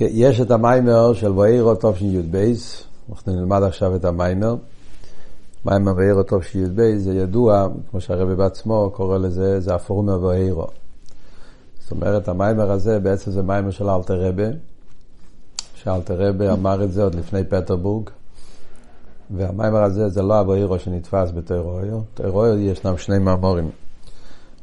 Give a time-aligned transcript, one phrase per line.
[0.00, 2.52] יש את המיימר של ואירו תשי"ב,
[3.10, 4.54] אנחנו נלמד עכשיו את המיימר.
[5.64, 10.66] מיימר ואירו תשי"ב זה ידוע, כמו שהרבא בעצמו קורא לזה, זה הפורמה ואירו.
[11.80, 14.44] זאת אומרת, המיימר הזה בעצם זה מיימר של אלתר רבה,
[15.74, 18.10] שאלתר רבה אמר את זה עוד לפני פטרבורג,
[19.30, 23.70] והמיימר הזה זה לא הווירו שנתפס בתיאוריה, בתיאוריה ישנם שני מאמורים,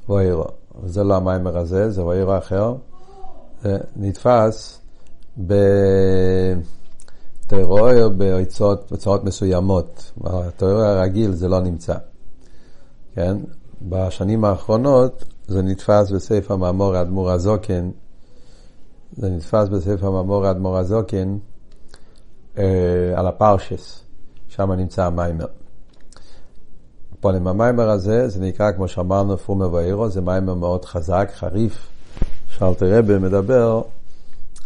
[0.10, 0.46] ואירו.
[0.86, 2.74] זה לא המיימר הזה, זה ואירו אחר.
[3.96, 4.83] נתפס
[7.48, 10.12] בתיאוריה בהוצאות מסוימות.
[10.18, 11.96] בתיאוריה הרגיל זה לא נמצא.
[13.16, 13.38] כן?
[13.82, 17.90] בשנים האחרונות זה נתפס בספר מאמור האדמו"ר הזוקן,
[19.18, 21.38] זה נתפס בספר מאמור האדמו"ר הזוקן
[22.58, 24.04] אה, על הפרשס,
[24.48, 25.46] שם נמצא המיימר.
[27.20, 31.88] פונים המיימר הזה, זה נקרא, כמו שאמרנו, פורמה ואירו, זה מיימר מאוד חזק, חריף,
[32.48, 33.82] שאלתר רבי מדבר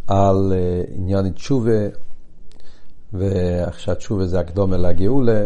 [0.07, 1.71] על uh, עניין תשובה,
[3.13, 5.45] ושהתשובה זה הקדומה לגאולה,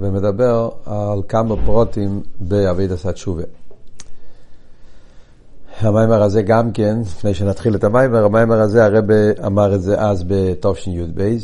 [0.00, 3.42] ומדבר על כמה פרוטים בעבידת התשובה.
[5.80, 10.24] המיימר הזה גם כן, לפני שנתחיל את המיימר, המיימר הזה הרבה אמר את זה אז
[10.26, 11.36] בתשי"ב,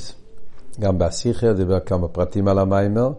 [0.81, 3.12] גם באסיכר, דיבר כמה פרטים על המיימר,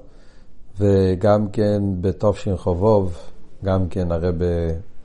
[0.80, 3.18] וגם כן בתופשין חובוב,
[3.66, 4.46] גם כן הרבה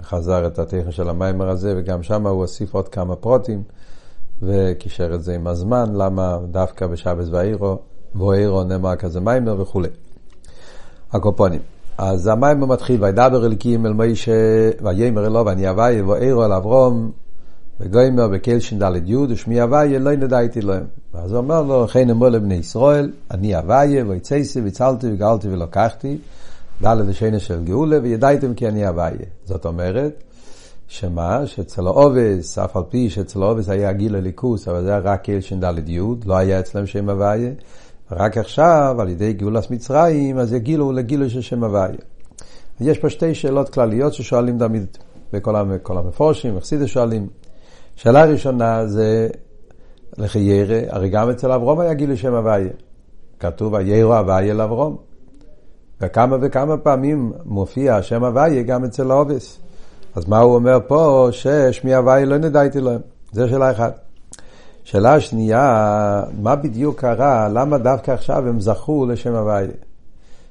[0.03, 3.63] חזר את הטכן של המיימר הזה, וגם שם הוא הוסיף עוד כמה פרוטים,
[4.43, 7.79] וקישר את זה עם הזמן, למה דווקא בשבס ואירו,
[8.15, 9.89] ואירו נאמר כזה מיימר וכולי.
[11.13, 11.61] הקופונים.
[11.99, 17.11] אז המיימר מתחיל, וידבר אליקים אל מוישה, ויאמר אלו, ואני אביי, ואירו אל אברום,
[17.81, 20.85] וגוימר בקל ש"ד י' ושמי אביי, לא נדעתי להם.
[21.15, 26.19] ואז הוא אומר לו, חן אמור לבני ישראל, אני אביי, ויצייסי, והצלתי, וגאלתי ולקחתי.
[26.83, 29.15] ד' ושני של גאולה, וידעתם כי אני אביי.
[29.45, 30.23] זאת אומרת,
[30.89, 31.47] שמה?
[31.47, 35.41] שאצל האובס, אף על פי שאצל האובס היה גיל הליכוס, אבל זה היה רק קהיל
[35.41, 37.55] ש"ד י', לא היה אצלם שם אביי.
[38.11, 41.97] רק עכשיו, על ידי גאולת מצרים, אז יגילו לגילו של שם אביי.
[42.81, 44.87] יש פה שתי שאלות כלליות ששואלים תמיד
[45.33, 47.29] בכל המפורשים, מחסידים שואלים.
[47.97, 49.29] שאלה ראשונה זה
[50.19, 52.69] לחיירה, הרי גם אצל אברום היה גילו שם אביי.
[53.41, 54.97] כתוב, ויירו אביי אל אברום.
[56.01, 59.61] וכמה וכמה פעמים מופיע השם הוויה גם אצל העובס.
[60.17, 61.29] אז מה הוא אומר פה?
[61.31, 63.01] ששמי הוויה לא נדעתי להם.
[63.33, 63.99] זו שאלה אחת.
[64.85, 67.49] שאלה שנייה, מה בדיוק קרה?
[67.49, 69.69] למה דווקא עכשיו הם זכו לשם הוויה?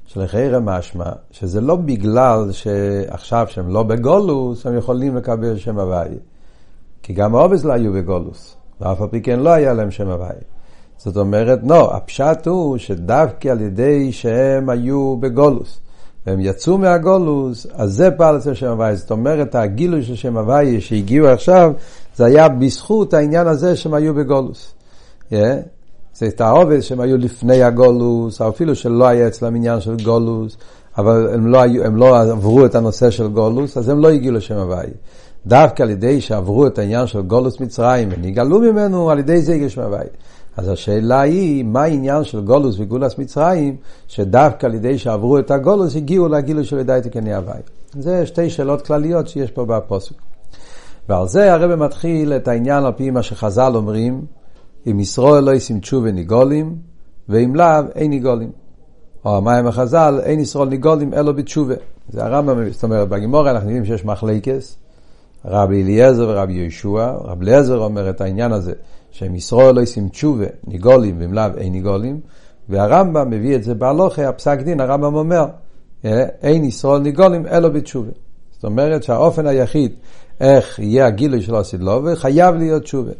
[0.06, 6.18] שלחיירא משמע, שזה לא בגלל שעכשיו שהם לא בגולוס, הם יכולים לקבל שם הוויה.
[7.04, 10.32] כי גם העובס לא היו בגולוס, ואף על פי כן לא היה להם שם הוויה.
[10.98, 15.80] זאת אומרת, לא, הפשט הוא שדווקא על ידי שהם היו בגולוס,
[16.28, 18.96] והם יצאו מהגולוס, אז זה פעל אצל שם הוויה.
[18.96, 21.72] זאת אומרת, הגילוי של שם הוויה שהגיעו עכשיו,
[22.16, 24.74] זה היה בזכות העניין הזה שהם היו בגולוס.
[25.32, 25.36] Yeah.
[26.16, 30.58] זה את העובד שהם היו לפני הגולוס, אפילו שלא היה אצלם עניין של גולוס,
[30.98, 34.36] אבל הם לא, היו, הם לא עברו את הנושא של גולוס, אז הם לא הגיעו
[34.36, 34.90] לשם הוויה.
[35.48, 39.68] דווקא על ידי שעברו את העניין של גולוס מצרים ונגאלו ממנו, על ידי זה הגיעו
[39.68, 40.04] לשם הוויה.
[40.58, 43.76] אז השאלה היא, מה העניין של גולוס וגולס מצרים,
[44.08, 47.60] שדווקא על ידי שעברו את הגולוס הגיעו לגילו של ידעי תקני הוואי.
[48.00, 50.16] זה שתי שאלות כלליות שיש פה בפוסק.
[51.10, 54.26] ועל זה הרב מתחיל את העניין על פי מה שחז"ל אומרים,
[54.88, 56.76] אם ישראל לא ישים תשובה ניגולים,
[57.30, 58.52] ואם לאו אין ניגולים.
[59.26, 61.76] או המים החז"ל, אין ישראל ניגולים אלא בתשובה.
[62.10, 64.78] זה הרמב"ם, זאת אומרת, בגימורה אנחנו יודעים שיש מחלקס,
[65.46, 68.74] רבי אליעזר ורבי יהושע, רבי אליעזר אומר את העניין הזה,
[69.16, 72.20] שהם ישראל לא ישים תשובה, ניגולים ואם לאו אין ניגולים,
[72.70, 75.46] והרמב"ם מביא את זה בהלוכה, הפסק דין, הרמב"ם אומר,
[76.06, 78.12] אה, אין ישראל ניגולים אלא בתשובה.
[78.52, 79.94] זאת אומרת שהאופן היחיד
[80.40, 83.12] איך יהיה הגילוי של הסדלובה, חייב להיות תשובה.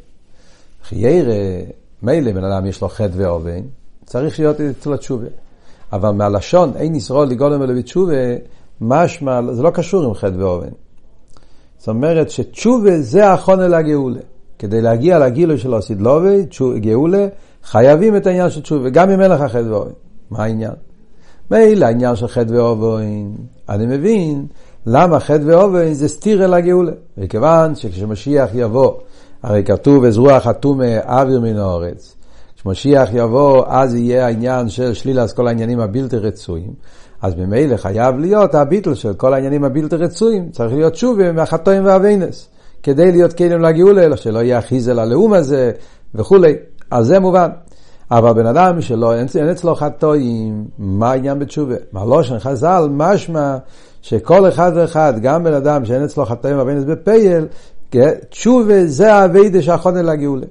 [0.84, 1.36] חיירה,
[2.04, 3.62] מילא בן אדם יש לו חטא ואובן,
[4.06, 5.28] צריך להיות אצל התשובה.
[5.94, 8.14] אבל מהלשון אין ישראל ניגולים אלא בתשובה,
[8.82, 10.70] משמע, זה לא קשור עם חטא ואובן.
[11.78, 14.22] זאת אומרת שתשובה זה החונל הגאולה.
[14.60, 17.28] כדי להגיע לגילוי של הסידלובי, גאולה,
[17.64, 19.94] חייבים את העניין של תשובה, גם אם אין לך חטא ואוין.
[20.32, 20.74] מה העניין?
[21.52, 23.36] מילא העניין של חטא ואוין,
[23.70, 24.46] אני מבין
[24.86, 26.92] למה חטא ואוין זה סתיר אל הגאולה.
[27.18, 28.94] וכיוון שכשמשיח יבוא,
[29.44, 32.16] הרי כתוב אזרוח אטומה אוויר מן האורץ.
[32.56, 36.74] כשמשיח יבוא, אז יהיה העניין של שלילת כל העניינים הבלתי רצויים.
[37.22, 42.50] אז ממילא חייב להיות הביטל של כל העניינים הבלתי רצויים, צריך להיות שוב מהחטאים והאבינס.
[42.86, 45.72] כדי להיות כלים לגאולה, אלא שלא יהיה אחיזה ללאום הזה
[46.16, 46.54] וכולי.
[46.92, 47.50] אז זה מובן.
[48.12, 51.76] אבל בן אדם שלא, אין אצלו חטאים, מה העניין בתשובה?
[51.92, 53.58] מהלושן חז"ל, משמע
[54.02, 57.48] שכל אחד ואחד, גם בן אדם שאין אצלו חטאים אבל בפייל,
[58.30, 60.46] תשובה זה האביידה שהחונה לגאולה.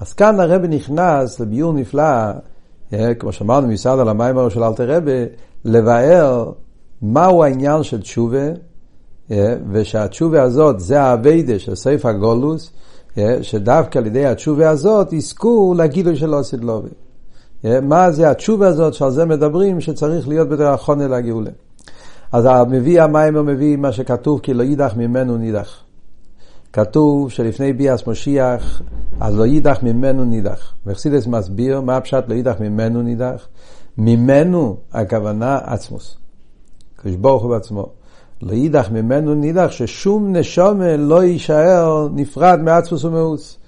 [0.00, 2.32] אז כאן הרב נכנס לביור נפלא,
[3.18, 5.24] כמו שאמרנו מסעד על המים של אלתר רבה,
[5.64, 6.52] לבאר
[7.02, 8.46] מהו העניין של תשובה,
[9.72, 12.70] ושהתשובה הזאת זה האביידה של סעיף הגולוס,
[13.42, 16.88] שדווקא על ידי התשובה הזאת יזכו לגילוי של עושית לובי.
[17.82, 21.50] מה זה התשובה הזאת שעל זה מדברים שצריך להיות בדרך החונה לגאולה.
[22.32, 25.76] אז המביא המים הוא מביא מה שכתוב כי לא יידח ממנו נידח.
[26.72, 28.82] כתוב שלפני ביאס משיח,
[29.20, 30.74] אז לא יידח ממנו נידח.
[30.86, 33.48] וחסידס מסביר מה הפשט לא יידח ממנו נידח.
[33.98, 36.16] ממנו הכוונה עצמוס.
[36.96, 38.01] קדוש ברוך הוא בעצמו.
[38.42, 43.58] לא יידח ממנו נידח ששום נשומה לא יישאר נפרד מעצמוס ומאוס.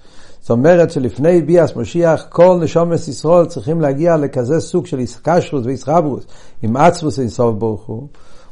[0.41, 6.23] זאת אומרת שלפני ביאס משיח כל נשומס ישראל צריכים להגיע לכזה סוג של איסקשרוס ואיסחברוס
[6.63, 8.07] עם עצמוס אינסוף ברוך הוא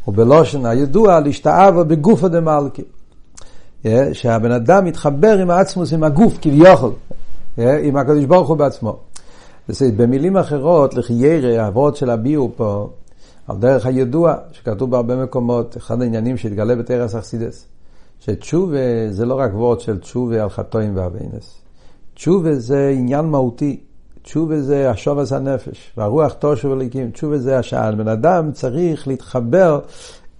[0.07, 2.83] ובלושן הידוע להשתאבה בגופא דמלכי.
[4.13, 6.91] שהבן אדם מתחבר עם העצמוס, עם הגוף כביכול,
[7.57, 8.97] עם הקדוש ברוך הוא בעצמו.
[9.95, 12.89] במילים אחרות, לחיירה, האבות של הביאו פה,
[13.47, 17.67] על דרך הידוע, שכתוב בהרבה מקומות, אחד העניינים שהתגלה בתרס אכסידס,
[18.19, 18.77] שתשובה
[19.09, 21.61] זה לא רק וורד של תשובה על חטואים ואבינס.
[22.13, 23.79] תשובה זה עניין מהותי.
[24.21, 27.11] תשובה זה השובס הנפש, והרוח תושב אליקים.
[27.11, 27.97] תשובה זה השען.
[27.97, 29.79] בן אדם צריך להתחבר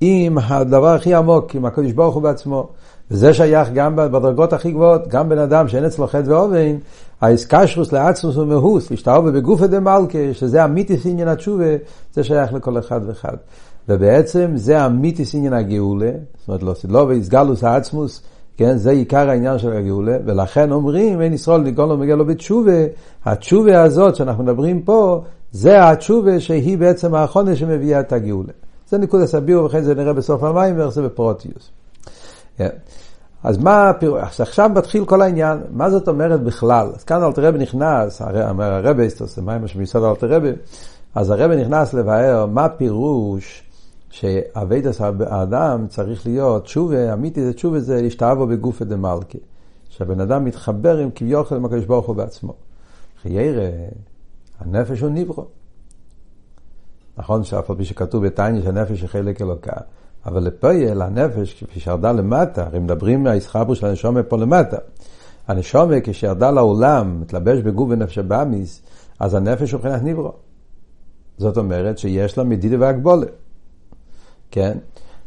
[0.01, 2.69] עם הדבר הכי עמוק, עם הקדוש ברוך הוא בעצמו.
[3.11, 6.75] וזה שייך גם בדרגות הכי גבוהות, גם בן אדם שאין אצלו חטא ואובן,
[7.23, 11.75] האיסקשרוס לעצמוס ומהוס, להשתאובה בגופא דמלכה, שזה אמיתיס עניין התשובה,
[12.13, 13.35] זה שייך לכל אחד ואחד.
[13.89, 18.21] ובעצם זה אמיתיס עניין הגאולה, זאת אומרת לא סדלו ואיסגלוס העצמוס,
[18.57, 22.85] כן, זה עיקר העניין של הגאולה, ולכן אומרים, אין ישראל לו מגיע לו בתשובה,
[23.25, 28.53] התשובה הזאת שאנחנו מדברים פה, זה התשובה שהיא בעצם האחרונה שמביאה את הגאולה.
[28.89, 31.69] זה נקוד הסביר, וכן זה נראה בסוף המים, ואיך זה בפרוטיוס.
[32.57, 32.69] כן.
[33.43, 33.91] אז מה,
[34.21, 36.87] אז עכשיו מתחיל כל העניין, מה זאת אומרת בכלל?
[36.95, 40.51] אז כאן אלתר רבי נכנס, הרבי, זה מים שמיסוד אלתר רבי,
[41.15, 43.63] אז הרבי נכנס לבאר מה פירוש
[44.09, 49.39] שאביידס האדם צריך להיות, תשובה, אמיתי זה תשובה זה להשתאבו בגופא דמלכי.
[49.97, 52.53] שהבן אדם מתחבר עם כביכול עם הקדוש ברוך הוא בעצמו.
[53.21, 53.69] חיירה,
[54.59, 55.45] הנפש הוא נברו.
[57.17, 59.75] נכון שאף על פי שכתוב בתניא שהנפש היא חלק אלוקה,
[60.25, 64.77] אבל לפועל הנפש, כפי שירדה למטה, הרי מדברים מהאיסחברו של הנשומה פה למטה.
[65.47, 68.81] הנשומה כשירדה לעולם, מתלבש בגוף ונפש הבאמיס,
[69.19, 70.31] אז הנפש הוא מבחינת נברו.
[71.37, 73.29] זאת אומרת שיש לה מדידה והגבולת.
[74.51, 74.77] כן?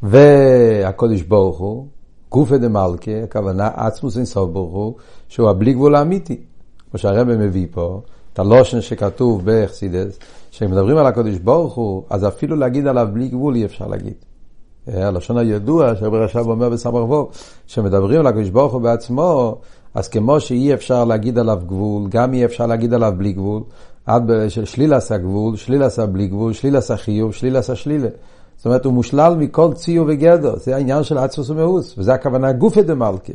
[0.02, 1.86] והקודש ברוך הוא,
[2.30, 4.94] גופא דמלכה, הכוונה עצמוס אינסוף ברוך הוא,
[5.28, 6.40] שהוא הבלי גבול האמיתי.
[6.90, 8.00] כמו שהרבא מביא פה,
[8.32, 10.18] את הלושן שכתוב באכסידס,
[10.50, 14.14] כשמדברים על הקודש ברוך הוא, אז אפילו להגיד עליו בלי גבול אי אפשר להגיד.
[14.88, 17.28] אה, הלשון הידוע שהרבא רשב אומר בסמ"ך וו,
[17.66, 19.58] כשמדברים על הקודש ברוך הוא בעצמו,
[19.94, 23.62] אז כמו שאי אפשר להגיד עליו גבול, גם אי אפשר להגיד עליו בלי גבול,
[24.06, 24.30] עד
[24.64, 28.08] שליל עשה גבול, שליל עשה בלי גבול, שליל עשה חיוב, שליל עשה שלילה.
[28.56, 32.82] זאת אומרת, הוא מושלל מכל ציור וגדר, זה העניין של עצמוס ומאוס, וזה הכוונה גופא
[32.82, 33.32] דמלכה.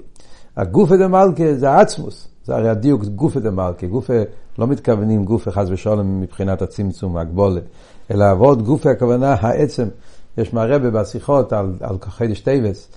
[0.57, 4.23] הגופא דמלכה זה עצמוס, זה הרי הדיוק גופא דמלכה, גופא,
[4.59, 7.63] לא מתכוונים גופא חס ושלום מבחינת הצמצום, הגבולת,
[8.11, 9.87] אלא עבוד גופא הכוונה העצם.
[10.37, 12.89] יש מהרבה בשיחות על, על חידש טייבס,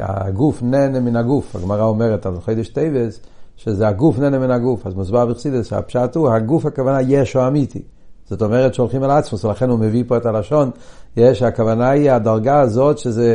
[0.00, 3.20] הגוף נהנה מן הגוף, הגמרא אומרת על חידש טייבס,
[3.56, 7.82] שזה הגוף נהנה מן הגוף, אז מוסבר בחסידס שהפשט הוא, הגוף הכוונה ישו אמיתי.
[8.28, 10.70] זאת אומרת שהולכים על עצמוס, ולכן הוא מביא פה את הלשון,
[11.16, 13.34] יש, הכוונה היא הדרגה הזאת שזה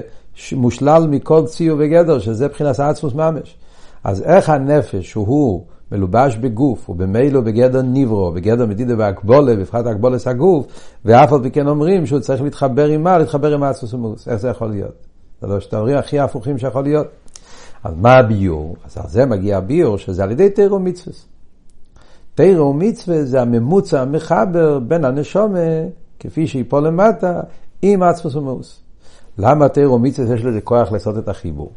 [0.52, 3.58] מושלל מכל ציור וגדר, שזה מבחינת עצמוס ממש.
[4.04, 10.68] אז איך הנפש שהוא מלובש בגוף, ובמילא בגדר ניברו, בגדר מדידה והקבולה, בפחת הקבולס הגוף,
[11.06, 13.18] ואף על פי כן אומרים שהוא צריך להתחבר עם מה?
[13.18, 14.28] להתחבר עם עצמוס ומוס.
[14.28, 14.96] איך זה יכול להיות?
[15.42, 17.08] זה לא שתאורים הכי הפוכים שיכול להיות.
[17.84, 18.76] אז מה הביור?
[18.86, 21.16] אז על זה מגיע הביור, שזה על ידי תירו מצווה.
[22.36, 25.60] תירו מצווה זה הממוצע המחבר בין הנשומה,
[26.20, 27.42] כפי שהיא פה למטה,
[27.82, 28.82] עם עצמוס ומאוס.
[29.38, 31.72] למה תירו מצווה יש לזה כוח לעשות את החיבור?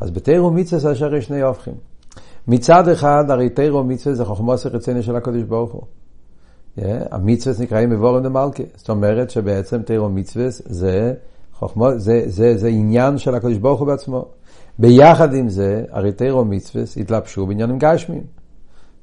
[0.00, 1.89] אז בתירו מצווה יש הרי שני הופכים.
[2.50, 5.82] מצד אחד, הרי תירו מצווה זה חוכמוס רציני של הקדוש ברוך הוא.
[6.78, 8.62] Yeah, המצווה נקראים מבורם דמלכה.
[8.76, 11.12] זאת אומרת שבעצם תירו מצווה זה,
[11.54, 14.24] חוכמו, זה, זה, זה עניין של הקדוש ברוך הוא בעצמו.
[14.78, 18.22] ביחד עם זה, הרי תירו מצווה התלבשו בעניינים גשמיים.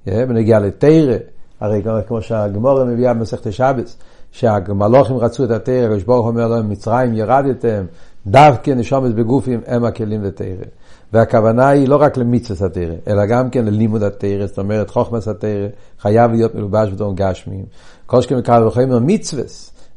[0.06, 1.18] בנגיע לתרא,
[1.60, 3.98] הרי כמו שהגמורה מביאה במסכת שבס,
[4.32, 7.86] שהמלוכים רצו את התרא, הקדוש ברוך אומר להם, מצרים ירדתם,
[8.28, 10.66] דווקא נשומת בגופים הם הכלים לתרא.
[11.14, 15.68] והכוונה היא לא רק למצווה התרא, אלא גם כן ללימוד התרא, זאת אומרת חוכמס התרא,
[16.00, 17.66] חייב להיות מלובש בדון גשמים.
[18.06, 19.44] כל שכם קל וחומר מצווה,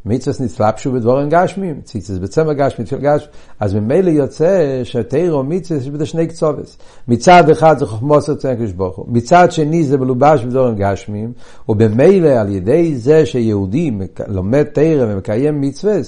[0.04, 3.28] מצווה נצלפשו בדבורים גשמים, ציצס בצמר גשמי, תפיל גשמי,
[3.60, 6.78] אז ממילא יוצא שתירו מצווה יש בזה שני קצובס.
[7.08, 11.32] מצד אחד זה חוכמוס רצון הקדוש ברוך הוא, מצד שני זה מלובש בדבורים גשמים,
[11.68, 13.90] ובמילא על ידי זה שיהודי
[14.28, 15.98] לומד תירו ומקיים מצווה,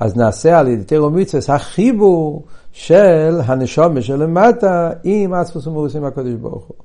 [0.00, 6.64] אז נעשה על ידי תירו מצווה החיבור של הנשומה שלמטה עם עצמוס ומורסים הקדוש ברוך
[6.64, 6.76] הוא.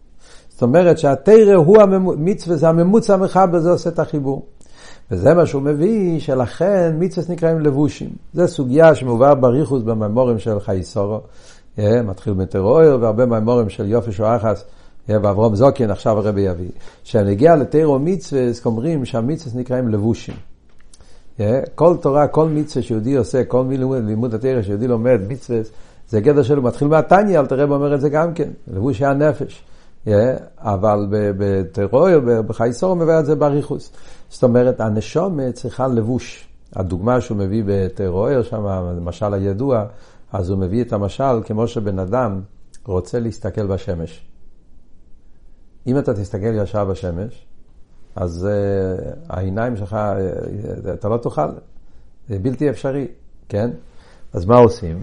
[0.50, 4.46] זאת אומרת שהתירה הוא המצווה, זה הממוצע המחבר, זה עושה את החיבור.
[5.12, 8.10] וזה מה שהוא מביא, שלכן מצווה נקראים לבושים.
[8.34, 11.19] זו סוגיה שמובאה בריחוס במימורים של חייסורו.
[11.79, 14.63] אה, מתחיל מטרואר והרבה מימורים של יופי שואחס
[15.10, 16.69] אה, ואברום זוקין, עכשיו הרבי יביא.
[17.03, 20.36] כשנגיע לתירו מצווה, אומרים שהמצווה נקראים לבושים.
[21.75, 23.65] כל תורה, כל מצווה שיהודי עושה, כל
[24.05, 25.60] לימוד התירה שיהודי לומד, מצווה,
[26.10, 29.63] זה גדר שלו, מתחיל מהתניא, אל תראה אומר את זה גם כן, לבושי הנפש.
[30.58, 32.08] אבל בטרור,
[32.48, 33.91] בחייסור מביא את זה באריכוס.
[34.29, 36.46] זאת אומרת, הנשומת צריכה לבוש.
[36.75, 39.86] הדוגמה שהוא מביא בטרור, שם המשל הידוע,
[40.31, 42.41] אז הוא מביא את המשל כמו שבן אדם
[42.86, 44.25] רוצה להסתכל בשמש.
[45.88, 47.46] אם אתה תסתכל ישר בשמש,
[48.20, 51.50] אז uh, העיניים שלך, uh, אתה לא תוכל,
[52.30, 53.08] זה בלתי אפשרי,
[53.50, 53.70] כן?
[54.34, 55.02] אז מה עושים?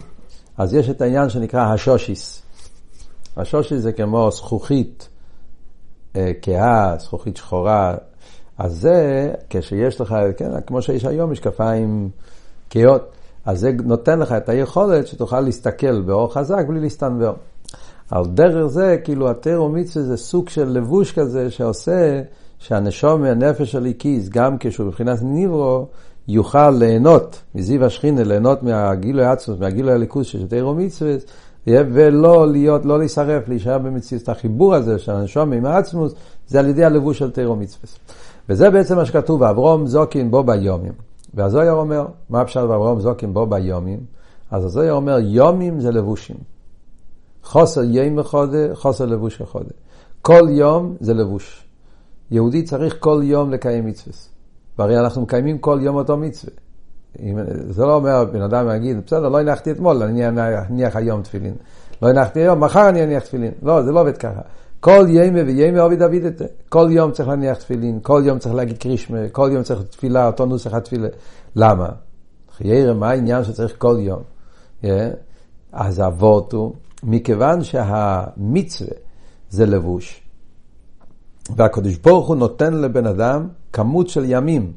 [0.58, 2.42] אז יש את העניין שנקרא השושיס.
[3.36, 5.08] השושיס זה כמו זכוכית
[6.16, 7.94] אה, כהה, זכוכית שחורה.
[8.58, 12.10] אז זה, כשיש לך, כן, כמו שיש היום, משקפיים
[12.70, 13.10] כהות,
[13.44, 17.34] אז זה נותן לך את היכולת שתוכל להסתכל באור חזק בלי להסתנוור.
[18.10, 19.28] על דרך זה, כאילו,
[19.70, 22.22] מצווה זה סוג של לבוש כזה שעושה
[22.58, 25.86] שהנשום מהנפש של איקיס, גם כשהוא מבחינת ניברו,
[26.28, 31.14] יוכל ליהנות מזיו השכינה, ליהנות מהגילוי עצמוס, מהגילוי הליכוס של תירו מצווה,
[31.66, 34.28] ולא להיות, לא להישרף, להישאר במציאות.
[34.28, 36.14] החיבור הזה של הנשום עם העצמוס,
[36.48, 37.88] זה על ידי הלבוש של תירו מצווה.
[38.48, 40.92] וזה בעצם מה שכתוב, אברום זוקין בו ביומים.
[41.34, 44.00] והזויר אומר, מה אפשר באברום זוקין בו ביומים?
[44.50, 46.36] אז הזויר אומר, יומים זה לבושים.
[47.42, 49.70] חוסר יום מחודה, חוסר לבוש מחודה.
[50.22, 51.65] כל יום זה לבוש.
[52.30, 54.16] יהודי צריך כל יום לקיים מצווה.
[54.78, 56.52] והרי אנחנו מקיימים כל יום אותו מצווה.
[57.68, 60.28] זה לא אומר, בן אדם יגיד, בסדר, לא הנחתי אתמול, אני
[60.58, 61.54] אניח היום תפילין.
[62.02, 63.52] לא הנחתי היום, מחר אני אניח תפילין.
[63.62, 64.40] לא, זה לא עובד ככה.
[64.80, 65.80] כל ימי וימי
[66.26, 66.46] את זה.
[66.68, 70.46] כל יום צריך להניח תפילין, כל יום צריך להגיד קרישמה, כל יום צריך תפילה, אותו
[70.46, 71.08] נוסח התפילה.
[71.56, 71.88] למה?
[72.56, 74.22] חיירה, מה העניין שצריך כל יום?
[74.82, 74.86] Yeah.
[75.72, 78.90] אז אבות הוא, מכיוון שהמצווה
[79.50, 80.22] זה לבוש,
[81.56, 84.72] והקדוש ברוך הוא נותן לבן אדם כמות של ימים,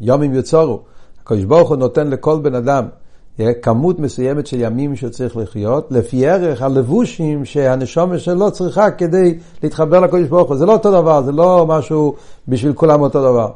[0.00, 0.80] יומים יצורו.
[1.22, 2.84] הקדוש ברוך הוא נותן לכל בן אדם
[3.62, 10.00] כמות מסוימת של ימים שהוא צריך לחיות, לפי ערך הלבושים שהנשומת שלו צריכה כדי להתחבר
[10.00, 10.56] לקדוש ברוך הוא.
[10.56, 12.14] זה לא אותו דבר, זה לא משהו
[12.48, 13.50] בשביל כולם אותו דבר.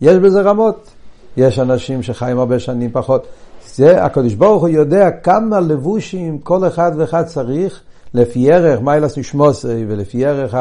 [0.00, 0.90] יש בזה רמות.
[1.36, 3.26] יש אנשים שחיים הרבה שנים פחות.
[3.74, 7.80] זה, הקדוש ברוך הוא יודע כמה לבושים כל אחד ואחד צריך,
[8.14, 10.54] לפי ערך מיילס נשמוסי ולפי ערך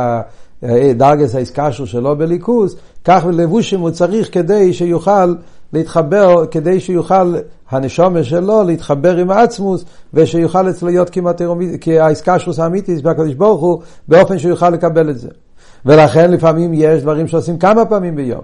[0.95, 5.35] דרגס האיסקשר שלו בליכוז, כך לבושים הוא צריך כדי שיוכל
[5.73, 7.35] להתחבר, כדי שיוכל
[7.69, 11.41] הנשומה שלו להתחבר עם העצמוס, ושיוכל אצלו להיות כמעט
[11.99, 15.29] האיסקשרוס האמיתיס בהקדוש ברוך הוא, באופן שיוכל לקבל את זה.
[15.85, 18.41] ולכן לפעמים יש דברים שעושים כמה פעמים ביום.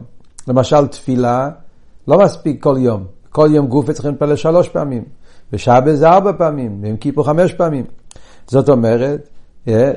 [0.47, 1.49] למשל תפילה,
[2.07, 3.03] לא מספיק כל יום.
[3.29, 5.03] כל יום גוף צריכים להתפלל שלוש פעמים.
[5.53, 7.85] ושעה זה ארבע פעמים, ועם כיפור חמש פעמים.
[8.47, 9.29] זאת אומרת,
[9.67, 9.91] אה,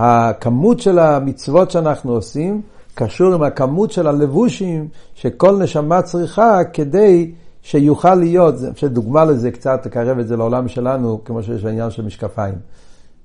[0.00, 2.62] שהכמות של המצוות שאנחנו עושים,
[2.94, 9.50] קשור עם הכמות של הלבושים שכל נשמה צריכה כדי שיוכל להיות, אני חושב דוגמה לזה
[9.50, 12.54] קצת, תקרב את זה לעולם שלנו, כמו שיש בעניין של משקפיים.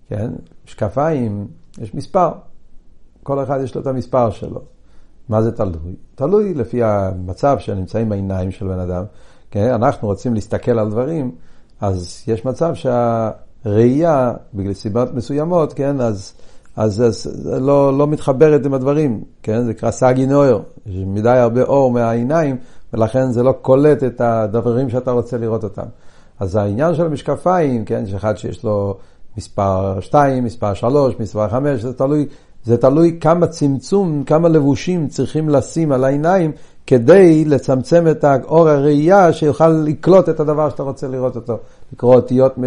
[0.10, 0.32] כן?
[0.66, 2.32] משקפיים, יש מספר.
[3.24, 4.62] כל אחד יש לו את המספר שלו.
[5.30, 5.96] מה זה תלוי?
[6.16, 9.04] תלוי לפי המצב שנמצאים בעיניים של בן אדם.
[9.52, 9.70] כן?
[9.70, 11.32] אנחנו רוצים להסתכל על דברים,
[11.82, 16.02] אז יש מצב שהראייה, בגלל סיבות מסוימות, כן?
[16.02, 16.34] אז
[16.76, 19.64] אז זה לא, לא מתחברת עם הדברים, כן?
[19.64, 22.58] זה נקרא סגי נויר, יש מדי הרבה אור מהעיניים,
[22.94, 25.86] ולכן זה לא קולט את הדברים שאתה רוצה לראות אותם.
[26.40, 28.98] אז העניין של המשקפיים, כן, יש אחד שיש לו
[29.38, 32.26] מספר 2, מספר 3, מספר 5, זה תלוי,
[32.64, 36.52] זה תלוי כמה צמצום, כמה לבושים צריכים לשים על העיניים
[36.88, 41.58] כדי לצמצם את האור הראייה שיוכל לקלוט את הדבר שאתה רוצה לראות אותו.
[41.94, 42.58] לקרוא אותיות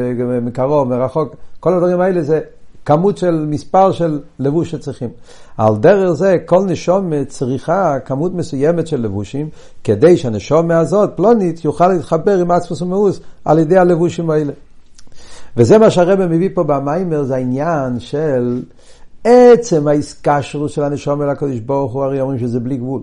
[0.43, 2.41] מקרוב, מרחוק, כל הדברים האלה זה
[2.89, 5.09] כמות של מספר של לבוש שצריכים.
[5.57, 9.49] על דרך זה כל נשום צריכה כמות מסוימת של לבושים,
[9.85, 14.53] כדי שהנשום הזאת, פלונית, יוכל להתחבר עם עצמוס ומאוס על ידי הלבושים האלה.
[15.57, 18.63] וזה מה שהרבא מביא פה במיימר, זה העניין של
[19.25, 23.03] עצם ההסקשרות של הנשום אל הקדוש ברוך הוא, הרי אומרים שזה בלי גבול.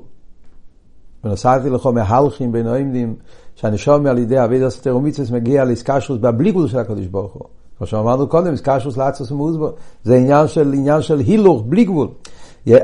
[1.23, 3.15] ונוסעתי לכו מהלכים בין העמדים,
[3.55, 7.64] שהנשום על ידי אבי דוס תרומיצס מגיע לאסקשוס בבלי של הקדוש ברוך הוא.
[7.77, 9.69] כמו שאמרנו קודם, אסקשוס לאצוס ומוזבו,
[10.03, 12.07] זה עניין של, עניין של הילוך, בלי גבול.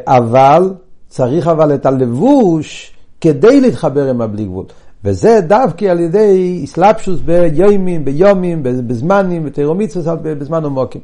[0.07, 0.73] אבל,
[1.07, 4.65] צריך אבל את הלבוש כדי להתחבר עם הבלי גבול.
[5.03, 11.01] וזה דווקא על ידי אסלאפשוס ביומים, ביומים, בזמנים, בתירומיצוס, בזמן עמוקים.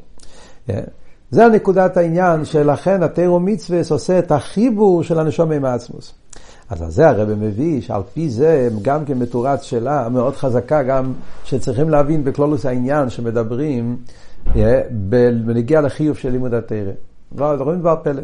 [1.31, 6.13] זה נקודת העניין שלכן התירו מצווה עושה את החיבור של הנשום עם העצמוס.
[6.69, 11.13] אז על זה הרב מביא שעל פי זה גם כן מתורץ שאלה מאוד חזקה גם
[11.43, 13.97] שצריכים להבין בכלולוס העניין שמדברים
[15.45, 16.91] בנגיע לחיוב של לימוד התרא.
[17.37, 18.21] לא, רואים דבר פלא.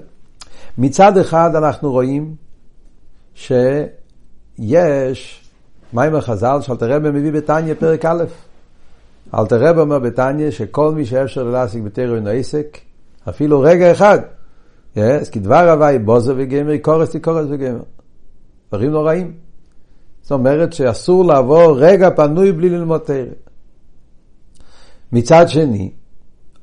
[0.78, 2.36] מצד אחד אנחנו רואים
[3.36, 5.42] שיש
[5.94, 8.24] מיימר חז"ל שאלתר רבי מביא בתניא פרק א'.
[9.36, 12.78] אלתר רבי אומר בתניא שכל מי שאפשר להשיג בתרא אינו עסק,
[13.30, 14.20] אפילו רגע אחד,
[14.96, 17.80] אז כדבר הווי בוזו וגמר, קורס תקורס וגמר.
[18.74, 19.34] דברים נוראים.
[20.22, 23.26] זאת אומרת שאסור לעבור רגע פנוי בלי ללמוד תרא.
[25.12, 25.92] מצד שני,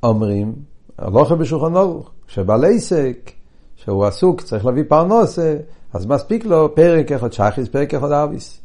[0.03, 0.53] אומרים,
[0.97, 3.31] הלוכה בשולחן אורוך, שבעל עסק,
[3.75, 5.57] שהוא עסוק, צריך להביא פרנוסה,
[5.93, 8.61] אז מספיק לו פרק אחד שחיס, פרק אחד אביס.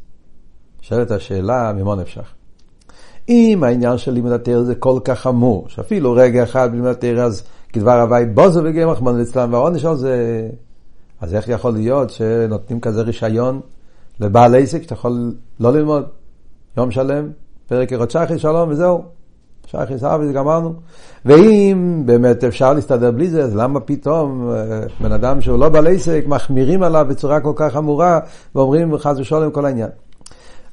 [0.81, 2.33] שואלת השאלה, ממה נפשך?
[3.29, 7.43] אם העניין של לימוד התרא זה כל כך חמור, שאפילו רגע אחד בלימוד התרא אז
[7.73, 10.49] כדבר הווי בוזו וגמח רחמנא ליצלן והעונש על זה,
[11.21, 13.59] אז איך יכול להיות שנותנים כזה רישיון
[14.19, 16.05] לבעל עסק שאתה יכול לא ללמוד
[16.77, 17.29] יום שלם,
[17.67, 19.03] פרק אחד שחי שלום וזהו,
[19.65, 20.73] שחי סבא גמרנו.
[21.25, 25.87] ואם באמת אפשר להסתדר בלי זה, אז למה פתאום אה, בן אדם שהוא לא בעל
[25.87, 28.19] עסק מחמירים עליו בצורה כל כך חמורה
[28.55, 29.89] ואומרים חס ושלום כל העניין.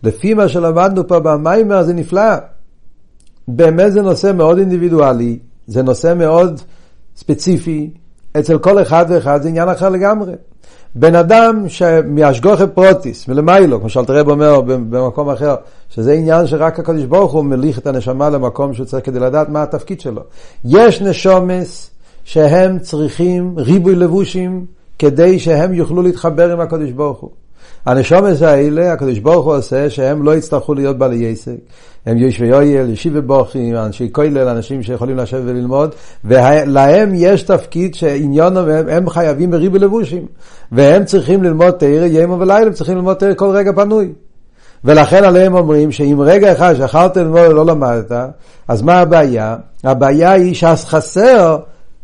[0.03, 2.35] לפי מה שלמדנו פה במיימר זה נפלא.
[3.49, 6.61] באמת זה נושא מאוד אינדיבידואלי, זה נושא מאוד
[7.17, 7.91] ספציפי,
[8.39, 10.33] אצל כל אחד ואחד זה עניין אחר לגמרי.
[10.95, 15.55] בן אדם שמאשגוכי פרוטיס, מלמיילו, כמו שאלת רב אומר במקום אחר,
[15.91, 19.63] שזה עניין שרק הקדוש ברוך הוא מליך את הנשמה למקום שהוא צריך כדי לדעת מה
[19.63, 20.23] התפקיד שלו.
[20.65, 21.91] יש נשומס
[22.25, 24.67] שהם צריכים ריבוי לבושים
[24.99, 27.31] כדי שהם יוכלו להתחבר עם הקדוש ברוך הוא.
[27.87, 31.57] הנשומס האלה, הקדוש ברוך הוא עושה שהם לא יצטרכו להיות בעלי עסק.
[32.07, 38.57] הם יושבי יויל, ישיבי בוכים, אנשי כולל, אנשים שיכולים לשבת וללמוד, ולהם יש תפקיד שעניון,
[38.57, 40.27] הם, הם חייבים בריבי לבושים,
[40.73, 44.13] והם צריכים ללמוד תרא ימו ולילה, הם צריכים ללמוד תרא כל רגע פנוי.
[44.85, 48.13] ולכן עליהם אומרים שאם רגע אחד שאכלת ללמוד ולא למדת,
[48.69, 49.57] אז מה הבעיה?
[49.85, 51.59] הבעיה היא שאז חסר,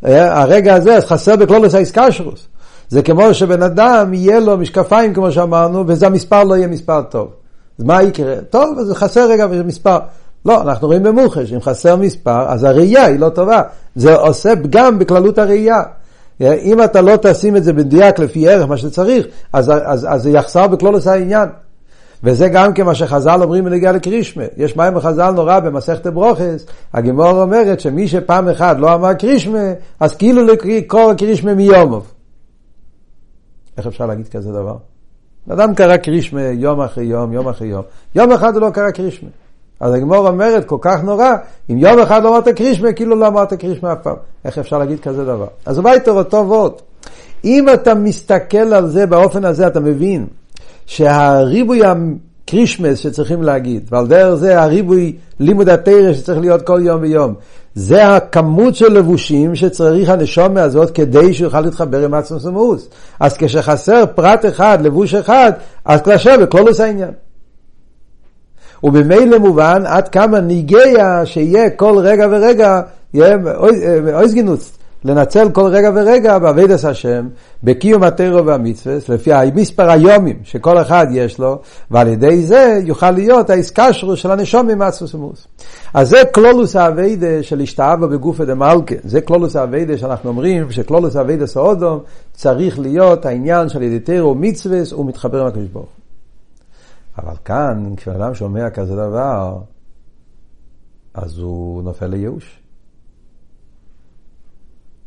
[0.06, 2.46] אה, הרגע הזה, אז חסר בכלולוס האיסקשרוס.
[2.88, 7.39] זה כמו שבן אדם יהיה לו משקפיים כמו שאמרנו, וזה המספר לא יהיה מספר טוב.
[7.80, 8.34] אז מה יקרה?
[8.50, 9.98] טוב, אז חסר רגע מספר.
[10.44, 13.62] לא, אנחנו רואים במוחש, אם חסר מספר, אז הראייה היא לא טובה.
[13.94, 15.82] זה עושה פגם בכללות הראייה.
[16.40, 20.30] אם אתה לא תשים את זה במדויק לפי ערך, מה שצריך, אז, אז, אז זה
[20.30, 21.48] יחסר בכלולוס העניין.
[22.24, 24.44] וזה גם כמה שחז"ל אומרים בנגיעה לקרישמה.
[24.56, 30.14] יש מים בחז"ל נורא במסכת ברוכס, הגמור אומרת שמי שפעם אחת לא אמר קרישמה, אז
[30.14, 32.12] כאילו לקרוא קרישמה מיומוב.
[33.78, 34.89] איך אפשר להגיד כזה דבר?
[35.48, 37.82] אדם קרא קרישמה יום אחרי יום, יום אחרי יום.
[38.14, 39.28] יום אחד הוא לא קרא קרישמה.
[39.80, 41.30] אז הגמור אומרת, כל כך נורא,
[41.70, 44.16] אם יום אחד לא אמרת קרישמה, כאילו לא אמרת קרישמה אף פעם.
[44.44, 45.46] איך אפשר להגיד כזה דבר?
[45.66, 46.72] אז הוא בא איתו אותו ועוד.
[47.44, 50.26] אם אתה מסתכל על זה באופן הזה, אתה מבין
[50.86, 51.82] שהריבוי
[52.50, 57.34] הקרישמס שצריכים להגיד, ועל דרך זה הריבוי לימוד התרא שצריך להיות כל יום ויום,
[57.74, 62.88] זה הכמות של לבושים שצריך הנשומה הזאת כדי שהוא יוכל להתחבר עם עצמו סמוס.
[63.20, 65.52] אז כשחסר פרט אחד, לבוש אחד,
[65.84, 67.10] אז קלשה בכלולוס העניין.
[68.82, 72.80] ובמילא מובן עד כמה ניגיה שיהיה כל רגע ורגע,
[73.14, 73.36] יהיה
[74.14, 74.72] אויזגינוס,
[75.04, 77.28] לנצל כל רגע ורגע בעבודת השם,
[77.62, 81.58] בקיום הטרו והמצווה, לפי המספר היומים שכל אחד יש לו,
[81.90, 85.46] ועל ידי זה יוכל להיות האיסקשרו של הנשום עם עצמוס
[85.94, 88.94] אז זה קלולוס האביידה של השתאבה בגופה דמלכה.
[89.04, 92.00] זה קלולוס האביידה שאנחנו אומרים, שקלולוס האביידה סעודום
[92.32, 95.88] צריך להיות העניין של ידי טרו מצווה, הוא מתחבר עם הקדוש ברוך
[97.18, 99.58] אבל כאן, כשאדם שומע כזה דבר,
[101.14, 102.59] אז הוא נופל לייאוש.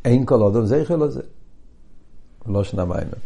[0.04, 1.20] אין כל אדם זכר לזה.
[2.46, 3.18] לא שנה מיימר.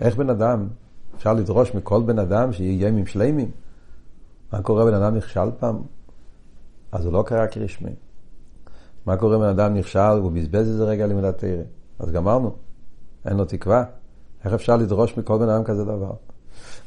[0.00, 0.68] איך בן אדם,
[1.16, 3.50] אפשר לדרוש מכל בן אדם שיהיה ימים שלמים?
[4.52, 5.82] מה קורה בן אדם נכשל פעם?
[6.92, 7.90] אז הוא לא קרא כרשמי.
[9.06, 11.62] מה קורה בן אדם נכשל והוא בזבז איזה רגע לימודת תרא?
[11.98, 12.52] אז גמרנו,
[13.26, 13.84] אין לו תקווה.
[14.44, 16.12] איך אפשר לדרוש מכל בן אדם כזה דבר?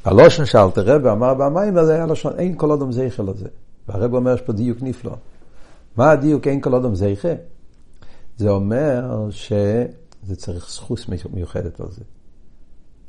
[0.06, 3.47] הלושן שאלתר רב אמר במים, זה היה לשון, אין כל אדם זכר לזה.
[3.88, 5.15] והרב אומר, יש פה דיוק נפלא.
[5.97, 7.36] מה הדיוק אין כל אדם זכר?
[8.41, 10.99] זה אומר שזה צריך זכות
[11.34, 12.01] מיוחדת על זה.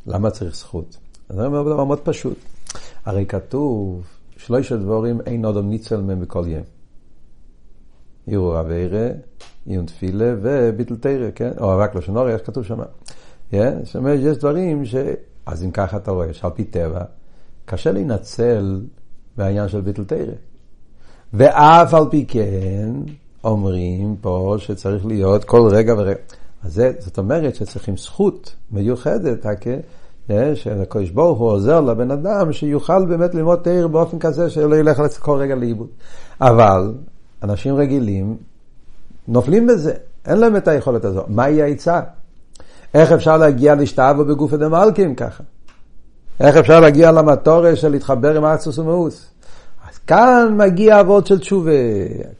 [0.07, 0.97] למה צריך זכות?
[1.29, 2.39] זה אומר דבר מאוד פשוט.
[3.05, 6.63] הרי כתוב, שלושה דבורים אין אודם ניצל מהם בכל יום.
[8.27, 9.09] עירו אבירה,
[9.67, 11.53] עיון תפילה וביטל תרא, כן?
[11.59, 12.81] או רק לשון איך כתוב שם.
[13.51, 14.95] זאת אומרת, יש דברים ש...
[15.47, 17.05] אז אם ככה אתה רואה שעל פי טבע,
[17.65, 18.87] קשה להינצל
[19.37, 20.35] בעניין של ביטל תרא.
[21.33, 22.93] ואף על פי כן,
[23.45, 26.21] אומרים פה שצריך להיות כל רגע ורגע.
[26.65, 29.47] אז זה, זאת אומרת שצריכים זכות מיוחדת,
[30.31, 35.03] אה, שהקדוש ברוך הוא עוזר לבן אדם שיוכל באמת ללמוד תרא באופן כזה שלא ילך
[35.19, 35.89] כל רגע לאיבוד.
[36.41, 36.95] אבל
[37.43, 38.37] אנשים רגילים
[39.29, 39.95] נופלים בזה,
[40.27, 41.23] אין להם את היכולת הזו.
[41.29, 42.01] מהי העצה?
[42.95, 45.43] איך אפשר להגיע להשתאבו בגוף דמלכים ככה?
[46.41, 49.32] איך אפשר להגיע למטורש של להתחבר עם אקסוס ומאוס?
[50.07, 51.71] כאן מגיע אבות של תשובה,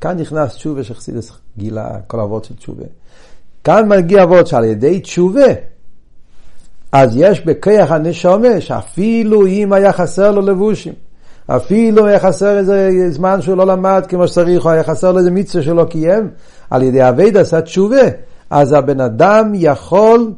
[0.01, 2.85] כאן נכנס תשובה שחסידס גילה, כל אבות של תשובה.
[3.65, 5.47] כאן מגיע אבות שעל ידי תשובה,
[6.93, 10.93] אז יש בכיח הנשומה שאפילו אם היה חסר לו לבושים,
[11.47, 15.31] אפילו היה חסר איזה זמן שהוא לא למד כמו שצריך, או היה חסר לו איזה
[15.31, 16.31] מצווה שלא קיים,
[16.71, 18.03] על ידי אבייד עשה תשובה,
[18.51, 20.33] אז הבן אדם יכול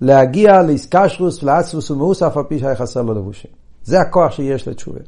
[0.00, 3.50] להגיע לאיסקשרוס ולאצרוס ומאוס אף על פי שהיה חסר לו לבושים.
[3.84, 5.00] זה הכוח שיש לתשובה.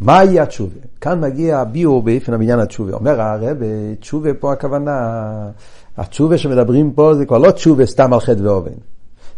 [0.00, 0.80] מהי התשובה?
[1.00, 2.92] כאן מגיע הביאור באופן הבניין התשובה.
[2.92, 3.56] אומר הרב,
[4.00, 5.50] תשובה פה הכוונה,
[5.96, 8.72] התשובה שמדברים פה זה כבר לא תשובה סתם על חטא ואובן.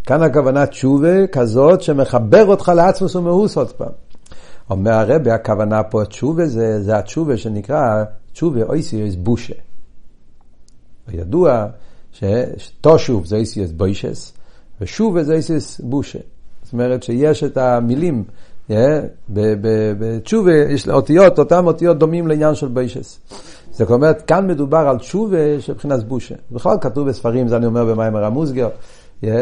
[0.06, 3.92] כאן הכוונה תשובה כזאת שמחבר אותך לעצמוס ומאוס עוד פעם.
[4.70, 9.54] אומר הרב, הכוונה פה תשובה זה, זה התשובה שנקרא תשובה אויסיוס בושה.
[11.08, 11.66] וידוע
[12.12, 14.32] שתושוב זה אויסיוס בוישס,
[14.80, 16.18] ושוב זה אויסיוס בושה.
[16.62, 18.24] זאת אומרת שיש את המילים
[19.98, 23.20] בתשובה יש אותיות, אותן אותיות דומים לעניין של ביישס.
[23.70, 26.34] זאת אומרת, כאן מדובר על תשובה של מבחינת בושה.
[26.50, 28.68] בכלל כתוב בספרים, זה אני אומר במיימר המוסגר,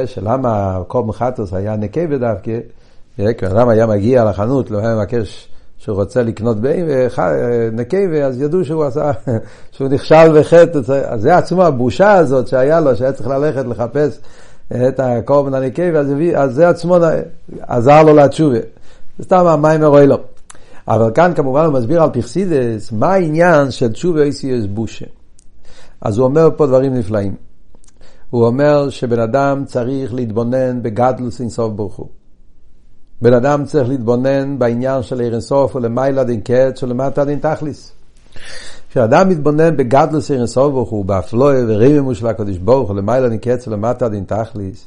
[0.07, 2.59] שלמה קוב מחטוס היה נקבה דווקא,
[3.17, 6.57] כי אדם היה מגיע לחנות, לא היה מבקש שהוא רוצה לקנות
[7.73, 9.11] נקבה, אז ידעו שהוא עשה,
[9.73, 14.21] שהוא נכשל בחטא, אז זה עצמו הבושה הזאת שהיה לו, שהיה צריך ללכת לחפש
[14.89, 16.01] את הקורבן הנקבה,
[16.37, 16.97] אז זה עצמו
[17.61, 18.59] עזר לו לתשובה.
[19.21, 20.17] זה סתם המים רואה לו.
[20.89, 25.07] אבל כאן כמובן הוא מסביר על פרסידס, מה העניין של תשובה איסיוס בושה.
[26.01, 27.35] אז הוא אומר פה דברים נפלאים.
[28.31, 32.09] הוא אומר שבן אדם צריך להתבונן בגדלוס אינסוף ברוך הוא.
[33.23, 37.93] בן אדם צריך להתבונן בעניין של עיר אינסוף ולמעלה דין קץ ולמטה דין תכליס.
[38.91, 43.39] כשאדם מתבונן בגדלוס עיר אינסוף ברוך הוא, באפלואה ורימימו של הקדוש ברוך הוא, למעלה דין
[43.39, 44.87] קץ ולמטה דין תכליס,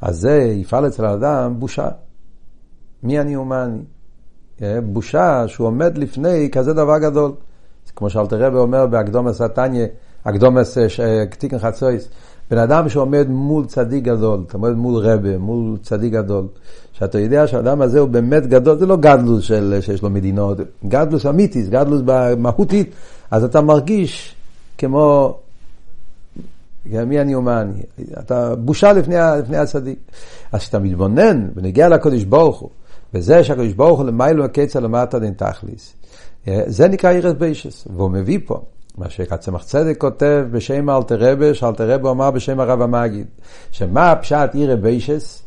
[0.00, 1.88] אז זה יפעל אצל האדם בושה.
[3.04, 3.78] מי אני ומה אני.
[4.62, 7.32] אה, בושה שהוא עומד לפני כזה דבר גדול.
[7.96, 9.86] כמו שאלתר רבי אומר באקדומס התניא,
[10.24, 10.78] אקדומס
[11.30, 12.08] קטיקן אה, חצויס,
[12.50, 16.46] בן אדם שעומד מול צדיק גדול, אתה עומד מול רבי, מול צדיק גדול,
[16.92, 21.26] שאתה יודע שהאדם הזה הוא באמת גדול, זה לא גדלוס של, שיש לו מדינות, גדלוס
[21.26, 22.02] אמיתיס, גדלוס
[22.38, 22.90] מהותית,
[23.30, 24.34] אז אתה מרגיש
[24.78, 25.36] כמו,
[26.86, 27.82] מי אני ומה אני,
[28.18, 29.98] אתה בושה לפני, לפני הצדיק.
[30.52, 32.70] אז כשאתה מתבונן ונגיע לקודש ברוך הוא,
[33.14, 35.94] וזה שהקדוש ברוך הוא למיילו הקצה למטה דין תכליס.
[36.66, 38.62] זה נקרא ירס ביישס, והוא מביא פה.
[38.98, 43.26] מה שקצמח צדק כותב בשם אלתר רבה, שאלתר רבה אמר בשם הרב המגיד,
[43.70, 45.42] שמה פשט עירה ביישס?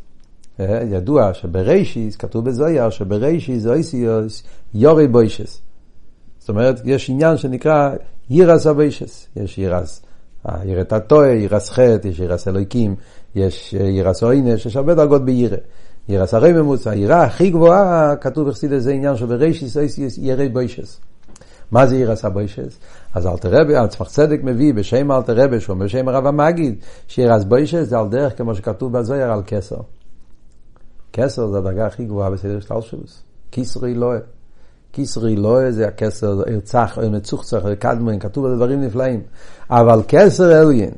[0.91, 5.61] ידוע שברישיס, כתוב בזויר, שברישיס זה איסיוס יורי ביישס.
[6.39, 7.91] זאת אומרת, יש עניין שנקרא
[8.29, 9.27] ירס הביישס.
[9.35, 10.01] יש ירס,
[10.65, 12.95] יראת הטועה, ירס חטא, יש ירס אלוהיקים,
[13.35, 15.57] יש ירס אוינש, יש הרבה דרגות בירא.
[16.09, 20.99] ירס הרי ממוצע, היראה הכי גבוהה, כתוב בחסיד זה עניין שברישיס אייסיס ירי בוישס.
[21.71, 22.77] מה זה ירס הבוישס?
[23.13, 26.75] אז אלתר רבי, הצמח צדק מביא בשם אלתר רבי, שהוא בשם הרב המגיד,
[27.07, 29.77] שירס בוישס זה על דרך כמו שכתוב בזויר על כסר.
[31.13, 33.23] כסר זה הדרגה הכי גבוהה בסדר של אלשלוס.
[33.51, 34.17] כיסרי לואה.
[34.93, 39.21] כיסרי לואה זה הכסר, ארצח, מצוחצח, קדמון, כתוב על דברים נפלאים.
[39.69, 40.91] אבל כסר אליין,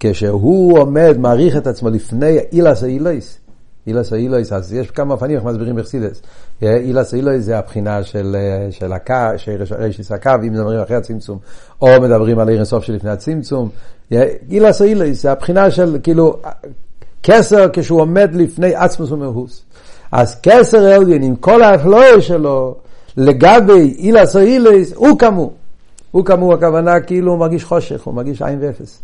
[0.00, 3.38] כשהוא עומד, מעריך את עצמו לפני אילס האילס,
[3.86, 6.22] אילס אילויס, אז יש כמה אופנים איך מסבירים בחסידס.
[6.62, 8.36] אילס אילויס זה הבחינה של,
[8.70, 11.38] של הקו, של רשיס הקו, אם מדברים אחרי הצמצום,
[11.82, 13.68] או מדברים על עיר אינסוף שלפני הצמצום.
[14.50, 16.36] אילס אילויס זה הבחינה של כאילו
[17.22, 19.62] כסר כשהוא עומד לפני עצמוס ומאוס.
[20.12, 22.76] אז כסר אליין עם כל האפלואי שלו
[23.16, 25.52] לגבי אילס אילויס, הוא כמוהו.
[26.10, 29.02] הוא כמוהו הכוונה כאילו הוא מרגיש חושך, הוא מרגיש עין ואפס.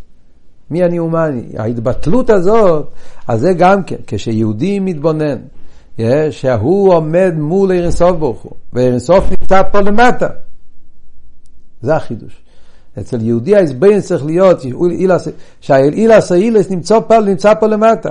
[0.70, 1.42] מי אני ומה אני.
[1.56, 2.90] ההתבטלות הזאת,
[3.28, 5.38] אז זה גם כן, כשיהודי מתבונן,
[6.30, 10.28] שהוא עומד מול אירנסוף ברוך הוא, ואירנסוף נמצא פה למטה.
[11.82, 12.42] זה החידוש.
[13.00, 14.58] אצל יהודי ההסבר צריך להיות
[15.60, 18.10] שהאילס האילס נמצא פה, נמצא פה למטה.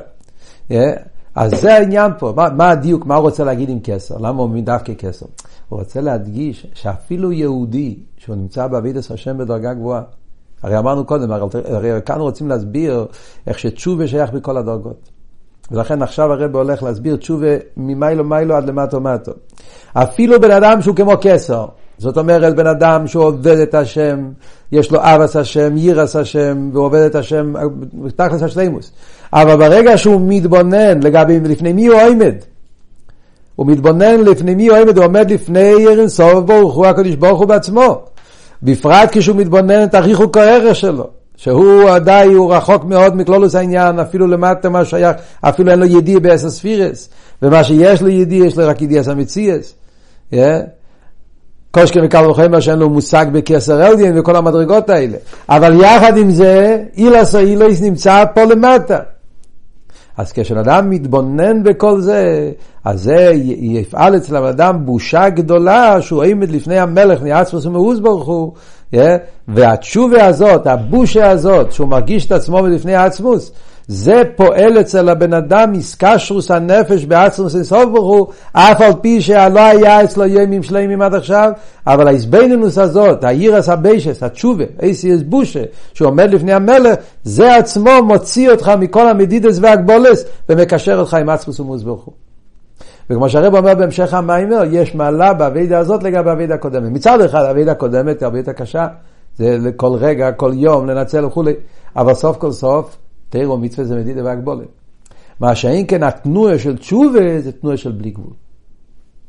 [1.35, 4.17] אז זה העניין פה, מה, מה הדיוק, מה הוא רוצה להגיד עם כסר?
[4.17, 5.25] למה הוא דווקא כסר?
[5.69, 10.01] הוא רוצה להדגיש שאפילו יהודי, שהוא נמצא בעבידת השם בדרגה גבוהה,
[10.65, 11.31] הרי אמרנו קודם,
[11.65, 13.05] הרי כאן רוצים להסביר
[13.47, 15.09] איך שתשובה שייך בכל הדרגות.
[15.71, 17.47] ולכן עכשיו הרב הולך להסביר תשובה
[17.77, 19.31] ממיילו מיילו עד למטו מטו.
[19.93, 21.65] אפילו בן אדם שהוא כמו כסר,
[21.97, 24.29] זאת אומרת בן אדם שהוא עובד את השם,
[24.71, 27.53] יש לו אבס השם, יירס השם, ועובד את השם
[28.15, 28.91] תכלס השלימוס.
[29.33, 32.35] אבל ברגע שהוא מתבונן לגבי לפני מי הוא עומד,
[33.55, 37.39] הוא מתבונן לפני מי הוא עומד, הוא עומד לפני ירין סוף ברוך הוא הקדוש ברוך
[37.39, 38.14] הוא בעצמו.
[38.65, 41.07] בפרט כשהוא מתבונן את הריחוק הערך שלו.
[41.37, 46.19] שהוא עדיין, הוא רחוק מאוד מכלולוס העניין, אפילו למטה מה שייך, אפילו אין לו ידיע
[46.19, 47.09] באס הספירס,
[47.41, 49.73] ומה שיש לו ידיע, יש לו רק ידיע סמציאס.
[50.33, 50.35] Yeah.
[52.03, 55.17] מקל וחמר שאין לו מושג בקסר אלדין וכל המדרגות האלה.
[55.49, 58.99] אבל יחד עם זה, אילס או אילוס נמצא פה למטה.
[60.17, 62.51] אז כשאדם מתבונן בכל זה,
[62.83, 68.51] אז זה יפעל אצל האדם בושה גדולה שהוא עמד לפני המלך, נעצמוס ומאוס ברוך הוא,
[68.93, 68.97] yeah?
[69.47, 73.51] והתשובה הזאת, הבושה הזאת, שהוא מרגיש את עצמו בפני העצמוס,
[73.87, 79.59] זה פועל אצל הבן אדם מסקשרוס הנפש בעצמוס אינסוף ברוך הוא, אף על פי שלא
[79.59, 81.51] היה אצלו ימים שלמים עד עכשיו,
[81.87, 88.71] אבל ההסבנינוס הזאת, האירס הביישס, התשובה, אייסיאס בושה, שעומד לפני המלך, זה עצמו מוציא אותך
[88.79, 92.13] מכל המדידס והגבולס, ומקשר אותך עם עצמוס ומוס ברוך הוא.
[93.09, 96.91] וכמו שהרב אומר בהמשך המיימר, יש מעלה באבידה הזאת לגבי האבידה הקודמת.
[96.91, 98.87] מצד אחד, האבידה הקודמת היא הרבה יותר קשה,
[99.37, 101.53] זה לכל רגע, כל יום, לנצל וכולי,
[101.95, 102.97] אבל סוף כל סוף,
[103.29, 104.67] תירו מצווה זה מדידה והגבולת.
[105.39, 108.33] מה שאין כן התנועה של תשובה זה תנועה של בלי גבול.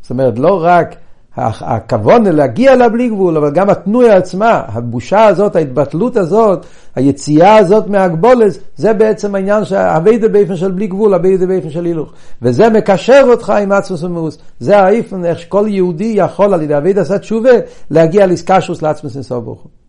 [0.00, 0.96] זאת אומרת, לא רק
[1.36, 8.58] הכוון להגיע לבלי גבול, אבל גם התנועה עצמה, הבושה הזאת, ההתבטלות הזאת, היציאה הזאת מהגבולת,
[8.76, 12.12] זה בעצם העניין של שהאביידה באופן של בלי גבול, אביידה באופן של הילוך.
[12.42, 14.38] וזה מקשר אותך עם עצמוס ומאוס.
[14.60, 17.50] זה האיפן, איך שכל יהודי יכול על ידי אביידה עשה תשובה,
[17.90, 19.85] להגיע לסקשוס לעצמוס אינסוף ברוך הוא.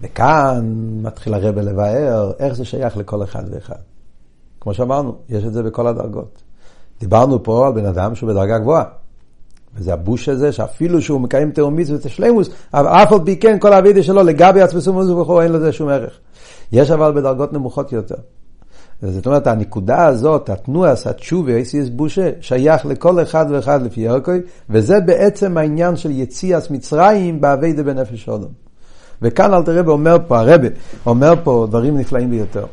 [0.00, 3.76] וכאן מתחיל הרבה לבאר איך זה שייך לכל אחד ואחד.
[4.60, 6.42] כמו שאמרנו, יש את זה בכל הדרגות.
[7.00, 8.84] דיברנו פה על בן אדם שהוא בדרגה גבוהה.
[9.76, 12.00] וזה הבוש הזה, שאפילו שהוא מקיים תאום מצוות
[12.74, 16.18] אבל אף על פי כן כל האבידה שלו לגבי עצמסו ומוזו אין לזה שום ערך.
[16.72, 18.14] יש אבל בדרגות נמוכות יותר.
[19.02, 25.00] זאת אומרת, הנקודה הזאת, התנועה, התשובה, אייסיס בושה, שייך לכל אחד ואחד לפי ירקוי, וזה
[25.00, 28.65] בעצם העניין של יציאס מצרים באביידה בנפש אודום.
[29.22, 30.68] וכאן אל תראה אומר פה, הרבה
[31.06, 32.66] אומר פה דברים נפלאים ביותר.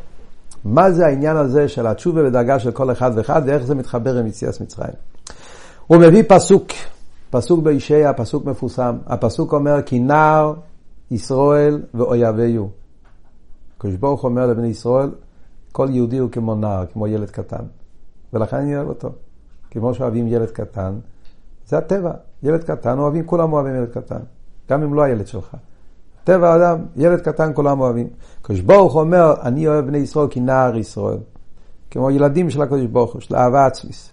[0.66, 4.28] מה זה העניין הזה של התשובה ודאגה של כל אחד ואחד, ואיך זה מתחבר עם
[4.28, 4.94] יציאס מצרים.
[5.88, 6.68] הוא מביא פסוק,
[7.30, 8.98] פסוק בישעיה, פסוק מפורסם.
[9.08, 10.54] הפסוק אומר, כי נער
[11.12, 12.70] ישראל ואויביהו.
[13.78, 15.10] הקדוש ברוך אומר לבני ישראל,
[15.72, 17.64] כל יהודי הוא כמו נער, כמו ילד קטן.
[18.34, 19.10] ולכן אני אוהב אותו.
[19.72, 20.94] כמו שאוהבים ילד קטן,
[21.68, 22.12] זה הטבע.
[22.44, 24.20] ילד קטן אוהבים, כולם אוהבים ילד קטן.
[24.70, 25.56] גם אם לא הילד שלך.
[26.24, 28.08] טבע האדם, ילד קטן כולם אוהבים.
[28.42, 31.18] הקדוש ברוך אומר, אני אוהב בני ישראל כי נער ישראל.
[31.92, 34.12] כמו ילדים של הקדוש ברוך הוא, של אהבה עצמית.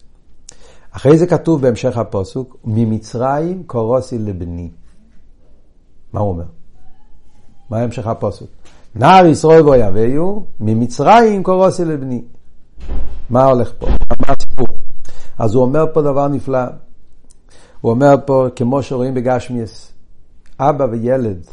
[0.90, 4.70] אחרי זה כתוב בהמשך הפוסוק, ממצרים קורוסי לבני.
[6.12, 6.44] מה הוא אומר?
[7.70, 8.48] מה המשך הפוסוק?
[8.94, 12.24] נער ישראל ואויביהו, ממצרים קורוסי לבני.
[13.30, 13.86] מה הולך פה?
[13.86, 14.66] מה הסיפור?
[15.38, 16.64] אז הוא אומר פה דבר נפלא.
[17.80, 19.92] הוא אומר פה, כמו שרואים בגשמיאס,
[20.58, 21.46] אבא וילד,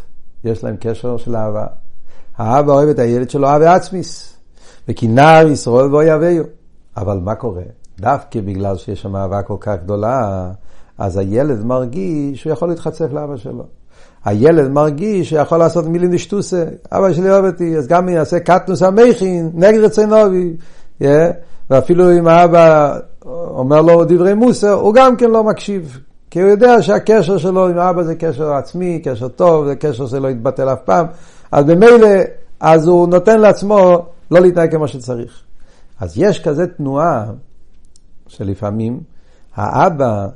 [0.44, 1.66] יש להם קשר של אהבה.
[2.38, 4.38] האבא אוהב את הילד שלו אהבה עצמיס.
[4.88, 6.46] וכי נער ישראל ואויביהו.
[6.98, 7.64] אבל מה קורה?
[8.00, 10.50] דווקא בגלל שיש שם אהבה כל כך גדולה,
[10.98, 13.64] אז הילד מרגיש שהוא יכול להתחצף לאבא שלו.
[14.26, 18.84] הילד מרגיש שיכול לעשות מילים דשטוסה, אבא שלי אוהב אותי, אז גם אם יעשה קטנוס
[18.84, 20.56] המכין, נגד רצונובי,
[21.02, 21.06] yeah.
[21.70, 26.82] ואפילו אם האבא אומר לו דברי מוסר, הוא גם כן לא מקשיב, כי הוא יודע
[26.82, 31.06] שהקשר שלו עם האבא זה קשר עצמי, קשר טוב, זה קשר שלא יתבטל אף פעם,
[31.52, 32.08] אז במילא,
[32.60, 35.44] אז הוא נותן לעצמו לא להתנהג כמו שצריך.
[36.00, 37.26] אז יש כזה תנועה
[38.28, 39.00] שלפעמים
[39.56, 40.28] האבא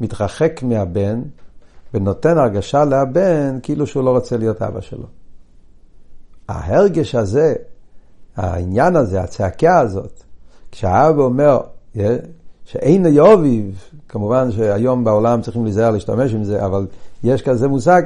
[0.00, 1.22] מתרחק מהבן
[1.94, 5.06] ונותן הרגשה לבן כאילו שהוא לא רוצה להיות אבא שלו.
[6.48, 7.54] ההרגש הזה,
[8.36, 10.22] העניין הזה, הצעקה הזאת,
[10.72, 11.60] כשהאבא אומר
[12.64, 16.86] שאין יאביב, כמובן שהיום בעולם צריכים להיזהר להשתמש עם זה, אבל
[17.24, 18.02] יש כזה מושג,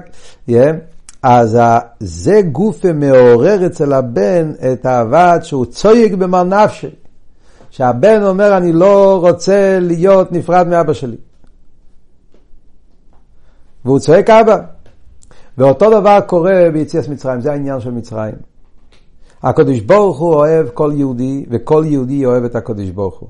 [1.23, 1.59] אז
[2.01, 6.91] זה גוף מעורר אצל הבן את האהבת שהוא צויג במר נפשי.
[7.71, 11.17] שהבן אומר, אני לא רוצה להיות נפרד מאבא שלי.
[13.85, 14.57] והוא צועק אבא.
[15.59, 18.35] ואותו דבר קורה ביציאת מצרים, זה העניין של מצרים.
[19.43, 23.29] הקדוש ברוך הוא אוהב כל יהודי, וכל יהודי אוהב את הקדוש ברוך הוא.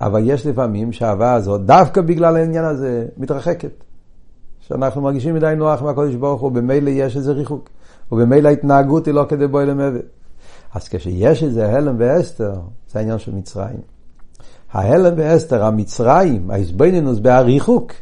[0.00, 3.84] אבל יש לפעמים שהאהבה הזאת, דווקא בגלל העניין הזה, מתרחקת.
[4.60, 7.68] שאנחנו מרגישים מדי נוח מהקדוש ברוך הוא, במילא יש איזה ריחוק.
[8.12, 10.02] ובמילא ההתנהגות היא לא כדי בואי למוות.
[10.74, 12.54] אז כשיש איזה הלם ואסתר,
[12.92, 13.80] זה העניין של מצרים.
[14.72, 17.92] ההלם ואסתר, המצרים, ההסבנינוס בהריחוק,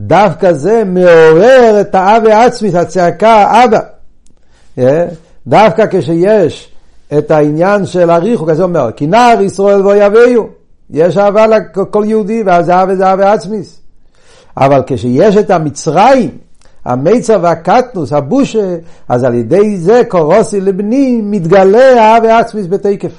[0.00, 3.80] דווקא זה מעורר את האב העצמית, הצעקה, אבא.
[4.78, 5.08] אה?
[5.46, 6.72] דווקא כשיש
[7.18, 10.59] את העניין של הריחוק, אז הוא אומר, כי נער ישראל ואויביהו.
[10.92, 13.80] יש אהבה לכל יהודי, ואז אהבה זה אהבה עצמיס.
[14.56, 16.30] אבל כשיש את המצרים,
[16.84, 18.76] המיצר והקטנוס, הבושה,
[19.08, 23.12] אז על ידי זה קורוסי לבני מתגלה אהבה עצמיס בתקף.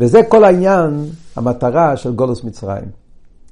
[0.00, 1.04] וזה כל העניין,
[1.36, 3.06] המטרה של גולוס מצרים.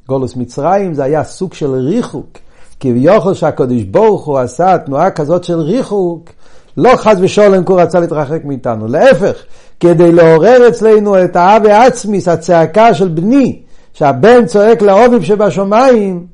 [0.09, 2.39] גולוס מצרים זה היה סוג של ריחוק.
[2.81, 6.31] כביכול שהקדוש ברוך הוא עשה תנועה כזאת של ריחוק,
[6.77, 9.37] לא חס ושולם כי הוא רצה להתרחק מאיתנו, להפך,
[9.81, 16.27] כדי לעורר אצלנו את האב העצמיס, הצעקה של בני, שהבן צועק לאוביב שבשמיים,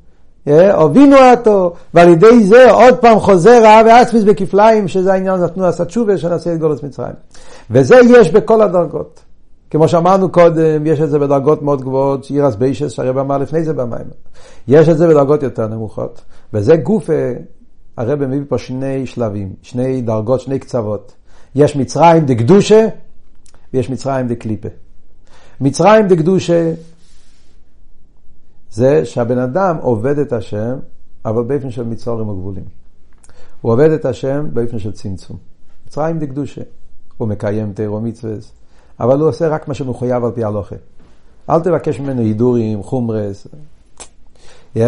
[0.49, 5.65] אה, הובינו אותו, ועל ידי זה עוד פעם חוזר האב העצמיס בכפליים, שזה העניין נתנו
[5.65, 7.13] עשה תשובה שנעשה את גולת מצרים.
[7.71, 9.21] וזה יש בכל הדרגות.
[9.71, 13.73] כמו שאמרנו קודם, יש את זה בדרגות מאוד גבוהות, שירס ביישס, שהרב אמר לפני זה
[13.73, 14.07] במים.
[14.69, 16.21] יש את זה בדרגות יותר נמוכות.
[16.55, 17.33] וזה גוף, אה,
[17.97, 21.13] הרב מביא פה שני שלבים, שני דרגות, שני קצוות.
[21.55, 22.89] יש מצרים דקדושה,
[23.75, 24.69] ויש מצרים דקליפה.
[25.61, 26.73] מצרים דקדושה
[28.71, 30.79] זה שהבן אדם עובד את השם,
[31.25, 32.65] אבל באופן של מצורים הגבולים.
[33.61, 35.37] הוא עובד את השם באופן של צמצום.
[35.87, 36.63] מצרים דקדושה.
[37.17, 38.35] הוא מקיים תירו מצווה,
[39.01, 40.77] אבל הוא עושה רק מה שמחויב על פי הלוכה.
[41.51, 43.47] אל תבקש ממנו הידורים, חומרס.
[44.77, 44.81] Yeah.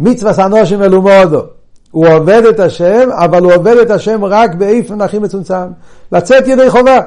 [0.00, 1.42] מצווה סנושים מלומודו.
[1.90, 5.68] הוא עובד את השם, אבל הוא עובד את השם רק באיפן הכי מצומצם.
[6.12, 7.00] לצאת ידי חובה.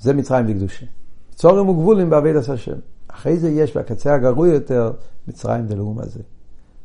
[0.00, 0.86] זה מצרים וקדושה.
[1.34, 2.76] צורים וגבולים עשה השם.
[3.08, 4.92] אחרי זה יש בקצה הגרוע יותר
[5.28, 6.20] מצרים דלאום הזה.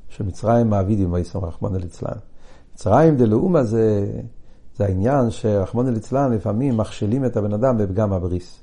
[0.09, 2.17] שמצרים מעביד עם ויסום רחמנא ליצלן.
[2.73, 4.11] מצרים דלאום הזה
[4.77, 8.59] זה העניין שרחמנא ליצלן לפעמים מכשילים את הבן אדם בפגם הבריס.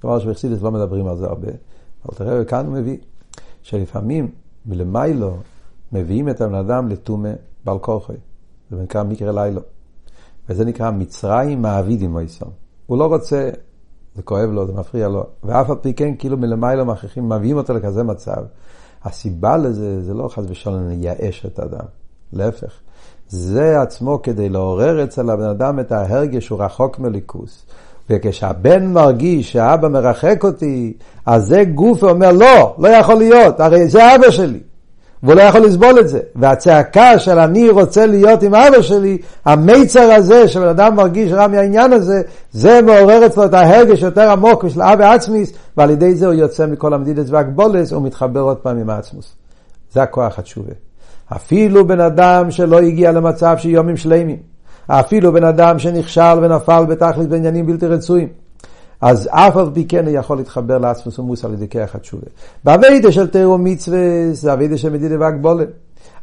[0.00, 1.48] דבר שבחסידס לא מדברים על זה הרבה.
[2.04, 2.96] אבל תראה, כאן הוא מביא
[3.62, 4.30] שלפעמים
[4.66, 5.36] מלמיילו
[5.92, 7.32] מביאים את הבן אדם לטומא
[7.64, 8.12] בעל כורחי.
[8.70, 9.60] זה נקרא מקרה לילו.
[10.48, 12.61] וזה נקרא מצרים מעביד עם ויסום.
[12.92, 13.50] הוא לא רוצה
[14.16, 15.24] זה כואב לו, זה מפריע לו.
[15.44, 18.42] ואף על פי כן, כאילו מלמעלה מכריחים, מביאים אותו לכזה מצב.
[19.04, 21.84] הסיבה לזה, זה לא חס ושלום לייאש את האדם.
[22.32, 22.72] להפך.
[23.28, 27.66] זה עצמו כדי לעורר אצל הבן אדם את ההרגש שהוא רחוק מליכוס.
[28.10, 30.92] וכשהבן מרגיש שהאבא מרחק אותי,
[31.26, 34.60] אז זה גוף ואומר, לא, לא יכול להיות, הרי זה אבא שלי.
[35.22, 36.20] והוא לא יכול לסבול את זה.
[36.36, 41.92] והצעקה של אני רוצה להיות עם אבא שלי, המיצר הזה שבן אדם מרגיש רע מהעניין
[41.92, 46.34] הזה, זה מעורר אצלו את ההרגש יותר עמוק של אבא עצמיס, ועל ידי זה הוא
[46.34, 49.34] יוצא מכל המדידס והגבולס, הוא מתחבר עוד פעם עם העצמוס.
[49.92, 50.72] זה הכוח התשובה.
[51.36, 54.36] אפילו בן אדם שלא הגיע למצב של יומים שלמים,
[54.86, 58.28] אפילו בן אדם שנכשל ונפל בתכלית בעניינים בלתי רצויים,
[59.02, 62.26] אז אף על פי כן הוא יכול להתחבר לעצמוס ומוס על ידי כרך התשובה.
[62.64, 63.98] באביידה של תירו מצווה
[64.32, 65.68] זה אביידה של מדידה והגבולת.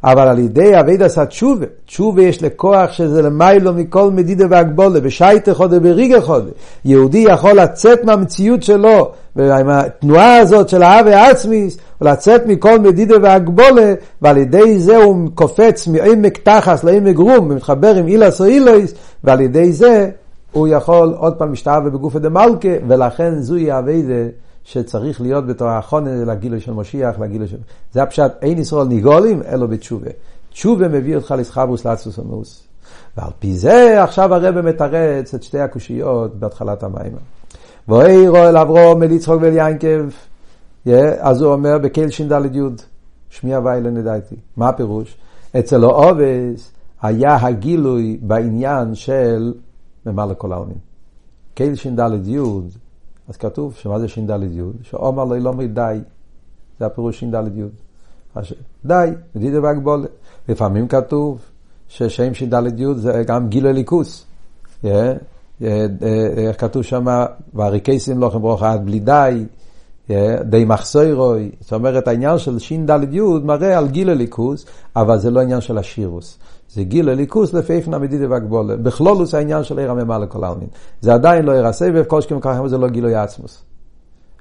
[0.04, 5.54] אבל על ידי אביידה עשה תשובה, תשובה יש לכוח שזה למיילו מכל מדידה והגבולה, בשייטה
[5.54, 6.50] חודה בריגה חודה.
[6.84, 13.94] יהודי יכול לצאת מהמציאות שלו, ועם התנועה הזאת של האב העצמיס, ולצאת מכל מדידה והגבולה,
[14.22, 19.40] ועל ידי זה הוא קופץ מעמק תחס לעמק רום, ומתחבר עם אילס או אילויס, ועל
[19.40, 20.10] ידי זה
[20.52, 24.28] הוא יכול עוד פעם משתעבד בגופי דמלכה, ולכן זוהי אביידה
[24.64, 27.56] שצריך להיות בתור החונה לגילו של משיח, לגילו של...
[27.92, 30.10] זה הפשט, אין ישראל ניגולים, אלא בתשובה.
[30.50, 32.66] תשובה מביא אותך לסחברוס לאצוס ומאוס.
[33.16, 37.12] ועל פי זה עכשיו הרב מתרץ את שתי הקושיות בהתחלת המים.
[37.88, 40.08] ואירו אל אברום אל יצחוק ואל ינקב,
[41.18, 42.60] אז הוא אומר בקהיל ש"ד י',
[43.30, 44.36] שמי הווי לנדעתי.
[44.56, 45.16] מה הפירוש?
[45.58, 49.52] אצל האובס היה הגילוי בעניין של
[50.06, 50.78] ממלא כל העונים.
[51.54, 52.38] קהיל ש"ד י',
[53.28, 55.98] אז כתוב שמה זה ש"ד י', שאומר לו לא די,
[56.78, 57.62] זה הפירוש ש"ד י'.
[58.84, 60.06] די, מדידה והגבולה.
[60.48, 61.40] לפעמים כתוב
[61.88, 64.26] ששם ש"ד י' זה גם גיל הליכוס.
[64.84, 67.24] איך כתוב שם,
[67.54, 69.44] והריקייסים לכם ברוך עד בלי די,
[70.44, 71.50] די מחסוירוי.
[71.60, 75.78] זאת אומרת, העניין של ש"ד י' מראה על גיל הליכוס, אבל זה לא עניין של
[75.78, 76.38] השירוס.
[76.72, 78.76] זה גיל הליכוס לפי איפן המדידה והגבולה.
[78.76, 80.68] בכלולוס העניין של עיר הממה לכל העלמין.
[81.00, 83.62] זה עדיין לא עיר הסבב, כל שכם ככה זה לא גילוי עצמוס.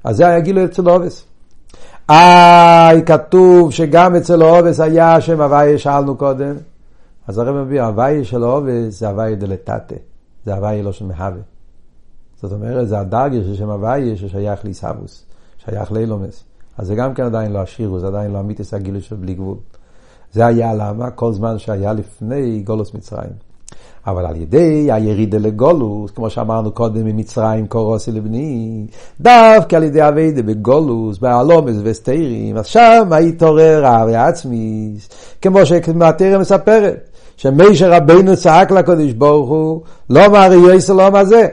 [0.03, 1.25] אז זה היה גילוי אצל אובס.
[2.09, 6.55] איי, כתוב שגם אצל אובס היה שם הוויה שאלנו קודם.
[7.27, 9.95] אז הרב מביא, הוואי של אובס זה הוואי דלתתה,
[10.45, 11.41] זה הוואי לא של מהווה.
[12.41, 15.25] זאת אומרת, זה הדרגר של שם הוואי ששייך לישבוס,
[15.57, 16.43] שייך לאילומס.
[16.77, 19.57] אז זה גם כן עדיין לא השירו, זה עדיין לא המיתוס הגילוי של בלי גבול.
[20.34, 21.11] זה היה למה?
[21.11, 23.49] כל זמן שהיה לפני גולוס מצרים.
[24.07, 28.86] אבל על ידי הירידה לגולוס, כמו שאמרנו קודם ממצרים קורוסי לבני,
[29.21, 34.93] דווקא על ידי אביידה בגולוס, באלומס וסתירים, אז שם התעורר הארי עצמי,
[35.41, 41.47] כמו שמטריה מספרת, שמשה רבינו צעק לקודש ברוך הוא, לא מה יויסר לא מה זה.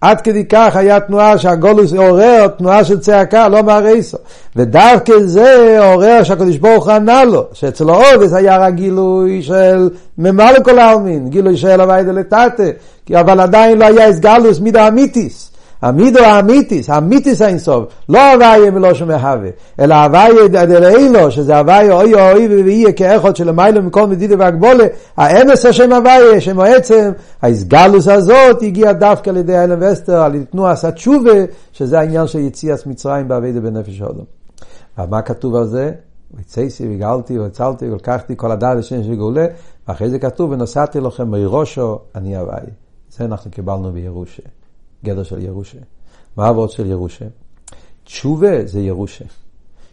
[0.00, 4.18] עד כדי כך היה תנועה שהגולוס עורר תנועה של צעקה, לא מהרייסו.
[4.56, 10.62] ודווקא זה עורר שהקדוש ברוך הוא ענה לו, שאצל האובס היה רק גילוי של ממלא
[10.64, 12.44] כל העלמין, גילוי של הווי דלתתה,
[13.14, 15.47] אבל עדיין לא היה הסגלוס מידה אמיתיס.
[15.82, 19.50] המידו האמיתיס, האמיתיס האינסוף, לא הוויה מלושן מהווה,
[19.80, 24.84] אלא הוויה דלאילו, שזה הוויה אוי אוי ויהיה כאחד שלמיילו מכל מדידה והגבולה,
[25.16, 27.10] האמס השם הוויה, שם העצם,
[27.42, 32.26] ההסגלוס הזאת הגיעה דווקא על ידי האלם וסטר, על ידי תנועה עשה תשובה, שזה העניין
[32.26, 34.24] של יציאת מצרים בעבידה בנפש האדם.
[35.10, 35.92] מה כתוב על זה?
[36.34, 39.46] ויצייסי וגאלתי והצלתי ולקחתי כל הדעת לשם שגאולה,
[39.88, 42.60] ואחרי זה כתוב ונוסעתי לכם מראשו אני הוויה.
[43.10, 44.42] זה אנחנו קיבלנו בירושה.
[45.04, 45.78] גדר של ירושה.
[46.36, 47.24] מה העבוד של ירושה?
[48.04, 49.24] תשובה זה ירושה.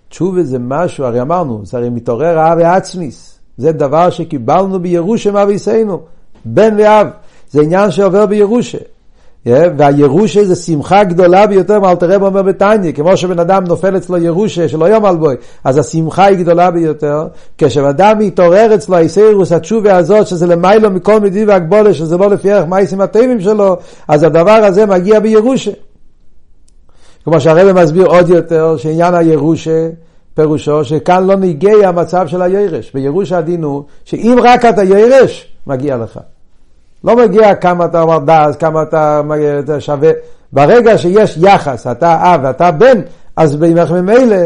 [0.09, 3.39] תשובה זה משהו, הרי אמרנו, זה הרי מתעורר אב ועצמיס.
[3.57, 6.01] זה דבר שקיבלנו בירושה מאביסנו,
[6.45, 7.07] בן ואב.
[7.51, 8.77] זה עניין שעובר בירושה.
[9.45, 14.69] והירושה זה שמחה גדולה ביותר מה אלתר אומר בתניא, כמו שבן אדם נופל אצלו ירושה
[14.69, 17.27] שלא יום על בוי, אז השמחה היא גדולה ביותר,
[17.57, 22.51] כשבן אדם מתעורר אצלו היסיירוס התשובה הזאת, שזה למיילו מכל מדיד והגבולה, שזה לא לפי
[22.51, 23.77] ערך מייסים הטבעים שלו,
[24.07, 25.71] אז הדבר הזה מגיע בירושה.
[27.23, 29.89] כמו שהרבא מסביר עוד יותר, שעניין הירושה,
[30.33, 32.91] פירושו שכאן לא נגיע המצב של הירש.
[32.93, 36.19] בירוש הדין הוא שאם רק אתה ירש, מגיע לך.
[37.05, 39.21] לא מגיע כמה אתה אומר דס, כמה אתה,
[39.79, 40.11] שווה.
[40.53, 43.01] ברגע שיש יחס, אתה אב ואתה בן,
[43.35, 43.55] אז
[43.91, 44.37] ממילא,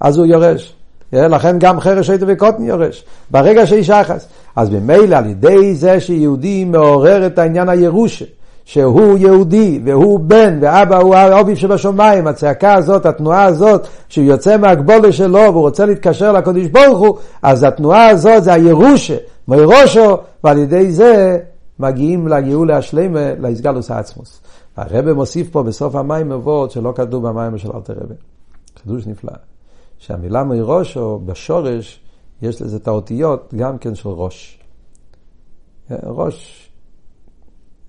[0.00, 0.74] אז הוא יורש.
[1.12, 3.04] לכן גם חרש הייתו וקוטן יורש.
[3.30, 4.26] ברגע שיש יחס.
[4.56, 8.24] אז ממילא על ידי זה שיהודי מעורר את העניין הירושה,
[8.64, 15.12] שהוא יהודי והוא בן ואבא הוא האוביב שבשמיים, הצעקה הזאת, התנועה הזאת, שהוא יוצא מהגבולה
[15.12, 19.16] שלו והוא רוצה להתקשר לקדוש ברוך הוא, אז התנועה הזאת זה הירושה,
[19.48, 21.38] מראשו, ועל ידי זה
[21.78, 24.40] מגיעים לגאולה השלמה, לאיסגלוס העצמוס.
[24.76, 28.14] הרב מוסיף פה בסוף המים אבות שלא כתוב במים של אלתר רבי.
[28.82, 29.32] חידוש נפלא.
[29.98, 32.00] שהמילה מראש או בשורש,
[32.42, 34.58] יש לזה את האותיות גם כן של ראש.
[35.90, 36.70] ראש,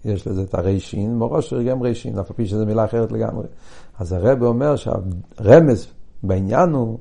[0.06, 3.48] יש לזה את הריישין, מראש גם ריישין, אף על פי שזו מילה אחרת לגמרי.
[4.00, 5.88] אז הרב אומר שהרמז
[6.24, 7.00] בעניין הוא,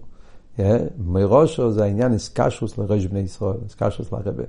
[0.99, 4.45] מראשו זה העניין איסקשוס לראש בני ישראל, איסקשוס לרבה.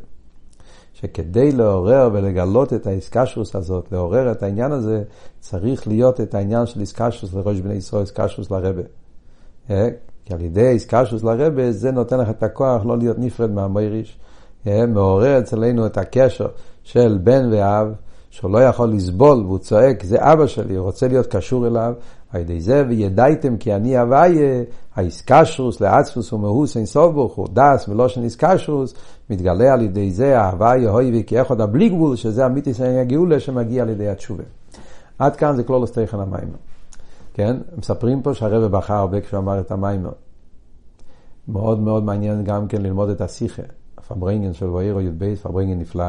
[1.02, 5.04] שכדי לעורר ולגלות את האיסקשוס הזאת, לעורר את העניין הזה,
[5.40, 8.82] צריך להיות את העניין של איסקשוס לראש בני ישראל, איסקשוס לרבה.
[9.70, 9.88] אה?
[10.26, 14.20] כי על ידי איסקשוס לרבה, זה נותן לך את הכוח לא להיות נפרד מהמויריש.
[14.68, 14.86] אה?
[14.86, 16.48] מעורר אצלנו את הקשר
[16.84, 17.88] של בן ואב,
[18.30, 21.94] שהוא לא יכול לסבול, והוא צועק, זה אבא שלי, הוא רוצה להיות קשור אליו,
[22.32, 24.64] על ידי זה וידעתם כי אני הוויה,
[24.98, 28.94] האיסקשרוס לעצמוס ומאוס אין סוף ברוך הוא, דס מלושן איסקשרוס,
[29.30, 34.10] מתגלה על ידי זה ההוויה הוי וכאחד הבלי גבול, שזה המיתיס הגאולה שמגיע על ידי
[34.10, 34.44] התשובה.
[35.20, 36.50] עד כאן זה כלולוס תכן המים.
[37.34, 37.58] כן?
[37.78, 40.06] מספרים פה שהרבא בחר הרבה כשהוא אמר את המים.
[41.48, 43.64] מאוד מאוד מעניין גם כן ללמוד את השיחה.
[44.08, 46.06] פברנגן של ואירו י"ב, פברנגן נפלא.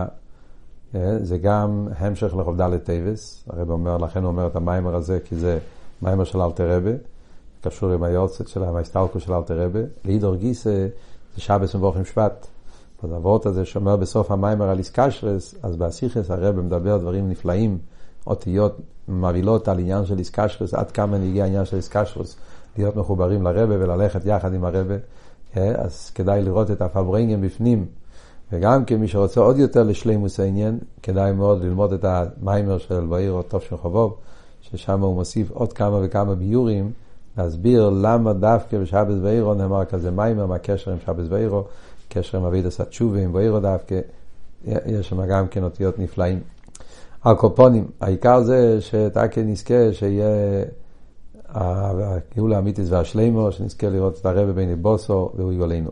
[0.95, 3.45] אה, זה גם המשך לחובדה לטייבס.
[3.51, 5.59] הרב אומר, לכן הוא אומר את המיימר הזה, כי זה
[6.03, 6.91] מיימר של אלתר רבה,
[7.69, 9.81] קשור עם היורצת של ההסתלקות של אלתר רבה.
[10.05, 10.87] לידור גיסא
[11.35, 12.47] זה שבס מבוכים שבט.
[13.03, 17.79] הוורט הזה שאומר בסוף המיימר על איסקשרס, אז באסיכס הרב מדבר דברים נפלאים,
[18.27, 18.77] אותיות
[19.09, 22.37] מבהילות על עניין של איסקשרס, עד כמה נגיע העניין של איסקשרס,
[22.79, 24.95] להיות מחוברים לרבה וללכת יחד עם הרבה.
[25.57, 27.87] אה, אז כדאי לראות את הפברנגים בפנים.
[28.53, 33.43] וגם כמי שרוצה עוד יותר לשלימוס העניין, כדאי מאוד ללמוד את המיימר של בעיר או
[33.43, 34.17] טוב של חובוב,
[34.61, 36.93] ששם הוא מוסיף עוד כמה וכמה ביורים,
[37.39, 41.65] להסביר למה דווקא בשבס ואירו נאמר כזה מיימר, מה הקשר עם שבס ואירו,
[42.09, 44.01] קשר עם אבידס התשובה, עם ואירו דווקא,
[44.65, 46.41] יש שם גם כן אותיות נפלאים.
[47.25, 50.65] הקופונים, העיקר זה שתקי נזכה שיהיה
[51.49, 55.91] הגאולה האמיתיס והשלימו, שנזכה לראות את הרבי בני בוסו והוא יגולנו.